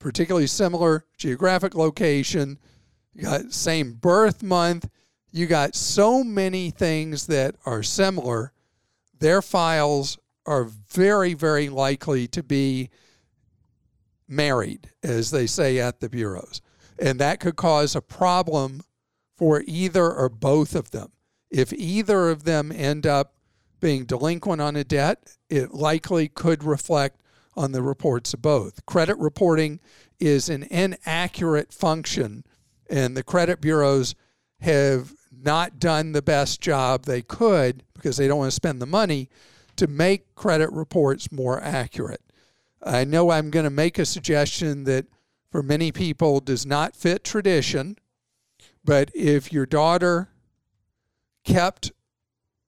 particularly 0.00 0.48
similar 0.48 1.04
geographic 1.16 1.76
location, 1.76 2.58
you 3.14 3.22
got 3.22 3.52
same 3.52 3.92
birth 3.92 4.42
month, 4.42 4.88
you 5.30 5.46
got 5.46 5.76
so 5.76 6.24
many 6.24 6.70
things 6.70 7.28
that 7.28 7.54
are 7.64 7.84
similar, 7.84 8.52
their 9.20 9.40
files 9.40 10.18
are 10.46 10.64
very, 10.64 11.32
very 11.34 11.68
likely 11.68 12.26
to 12.26 12.42
be 12.42 12.90
married, 14.28 14.90
as 15.02 15.30
they 15.30 15.46
say 15.46 15.78
at 15.78 16.00
the 16.00 16.08
bureaus. 16.08 16.60
And 16.98 17.18
that 17.18 17.40
could 17.40 17.56
cause 17.56 17.96
a 17.96 18.00
problem 18.00 18.82
for 19.36 19.62
either 19.66 20.12
or 20.12 20.28
both 20.28 20.74
of 20.74 20.90
them. 20.90 21.12
If 21.50 21.72
either 21.72 22.30
of 22.30 22.44
them 22.44 22.72
end 22.72 23.06
up 23.06 23.34
being 23.80 24.04
delinquent 24.04 24.62
on 24.62 24.76
a 24.76 24.84
debt, 24.84 25.36
it 25.50 25.74
likely 25.74 26.28
could 26.28 26.64
reflect 26.64 27.20
on 27.56 27.72
the 27.72 27.82
reports 27.82 28.32
of 28.32 28.40
both. 28.40 28.86
Credit 28.86 29.18
reporting 29.18 29.80
is 30.18 30.48
an 30.48 30.62
inaccurate 30.64 31.72
function, 31.72 32.44
and 32.88 33.16
the 33.16 33.22
credit 33.22 33.60
bureaus 33.60 34.14
have 34.60 35.12
not 35.30 35.78
done 35.78 36.12
the 36.12 36.22
best 36.22 36.60
job 36.60 37.04
they 37.04 37.20
could 37.20 37.82
because 37.94 38.16
they 38.16 38.28
don't 38.28 38.38
want 38.38 38.50
to 38.50 38.54
spend 38.54 38.80
the 38.80 38.86
money 38.86 39.28
to 39.76 39.86
make 39.86 40.34
credit 40.34 40.70
reports 40.70 41.32
more 41.32 41.60
accurate. 41.60 42.22
I 42.82 43.04
know 43.04 43.30
I'm 43.30 43.50
going 43.50 43.64
to 43.64 43.70
make 43.70 43.98
a 43.98 44.06
suggestion 44.06 44.84
that 44.84 45.06
for 45.50 45.62
many 45.62 45.92
people 45.92 46.40
does 46.40 46.66
not 46.66 46.96
fit 46.96 47.24
tradition, 47.24 47.96
but 48.84 49.10
if 49.14 49.52
your 49.52 49.66
daughter 49.66 50.30
kept 51.44 51.92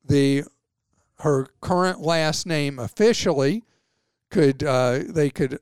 the 0.05 0.45
her 1.19 1.47
current 1.61 2.01
last 2.01 2.47
name 2.47 2.79
officially, 2.79 3.65
could 4.31 4.63
uh, 4.63 5.01
they 5.09 5.31
could 5.31 5.59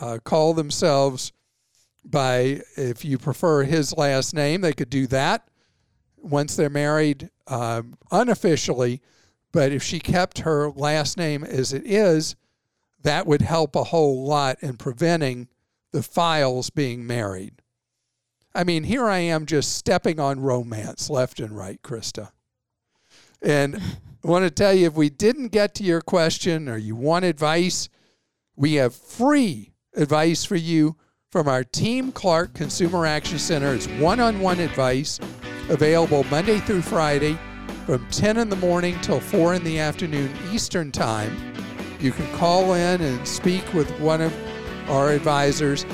uh, 0.00 0.18
call 0.24 0.54
themselves 0.54 1.32
by 2.04 2.62
if 2.76 3.04
you 3.04 3.18
prefer 3.18 3.64
his 3.64 3.96
last 3.96 4.32
name, 4.32 4.60
they 4.60 4.72
could 4.72 4.90
do 4.90 5.06
that 5.08 5.48
once 6.16 6.56
they're 6.56 6.70
married 6.70 7.30
uh, 7.46 7.82
unofficially. 8.10 9.00
But 9.52 9.72
if 9.72 9.82
she 9.82 9.98
kept 9.98 10.40
her 10.40 10.70
last 10.70 11.16
name 11.16 11.44
as 11.44 11.72
it 11.72 11.84
is, 11.84 12.36
that 13.02 13.26
would 13.26 13.42
help 13.42 13.76
a 13.76 13.84
whole 13.84 14.26
lot 14.26 14.58
in 14.62 14.76
preventing 14.76 15.48
the 15.92 16.02
files 16.02 16.70
being 16.70 17.06
married. 17.06 17.62
I 18.54 18.64
mean, 18.64 18.84
here 18.84 19.06
I 19.06 19.18
am 19.18 19.46
just 19.46 19.74
stepping 19.74 20.18
on 20.18 20.40
romance 20.40 21.10
left 21.10 21.40
and 21.40 21.56
right, 21.56 21.80
Krista. 21.82 22.30
And 23.42 23.76
I 23.76 24.28
want 24.28 24.44
to 24.44 24.50
tell 24.50 24.72
you 24.72 24.86
if 24.86 24.94
we 24.94 25.10
didn't 25.10 25.48
get 25.48 25.74
to 25.76 25.84
your 25.84 26.00
question 26.00 26.68
or 26.68 26.76
you 26.76 26.96
want 26.96 27.24
advice, 27.24 27.88
we 28.56 28.74
have 28.74 28.94
free 28.94 29.72
advice 29.94 30.44
for 30.44 30.56
you 30.56 30.96
from 31.30 31.48
our 31.48 31.64
Team 31.64 32.12
Clark 32.12 32.54
Consumer 32.54 33.04
Action 33.04 33.38
Center. 33.38 33.74
It's 33.74 33.88
one 33.88 34.20
on 34.20 34.40
one 34.40 34.58
advice 34.58 35.20
available 35.68 36.24
Monday 36.24 36.58
through 36.60 36.82
Friday 36.82 37.38
from 37.84 38.06
10 38.10 38.38
in 38.38 38.48
the 38.48 38.56
morning 38.56 38.98
till 39.02 39.20
4 39.20 39.54
in 39.54 39.64
the 39.64 39.78
afternoon 39.78 40.34
Eastern 40.50 40.90
Time. 40.90 41.55
You 42.00 42.12
can 42.12 42.30
call 42.36 42.74
in 42.74 43.00
and 43.00 43.26
speak 43.26 43.72
with 43.72 43.90
one 44.00 44.20
of 44.20 44.34
our 44.90 45.10
advisors 45.10 45.84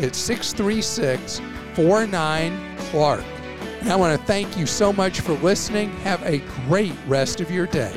at 0.00 0.14
636 0.14 1.40
49 1.74 2.76
Clark. 2.78 3.24
And 3.80 3.90
I 3.90 3.96
want 3.96 4.18
to 4.18 4.26
thank 4.26 4.56
you 4.56 4.66
so 4.66 4.92
much 4.92 5.20
for 5.20 5.34
listening. 5.34 5.90
Have 5.98 6.22
a 6.22 6.38
great 6.66 6.94
rest 7.06 7.40
of 7.40 7.50
your 7.50 7.66
day. 7.66 7.94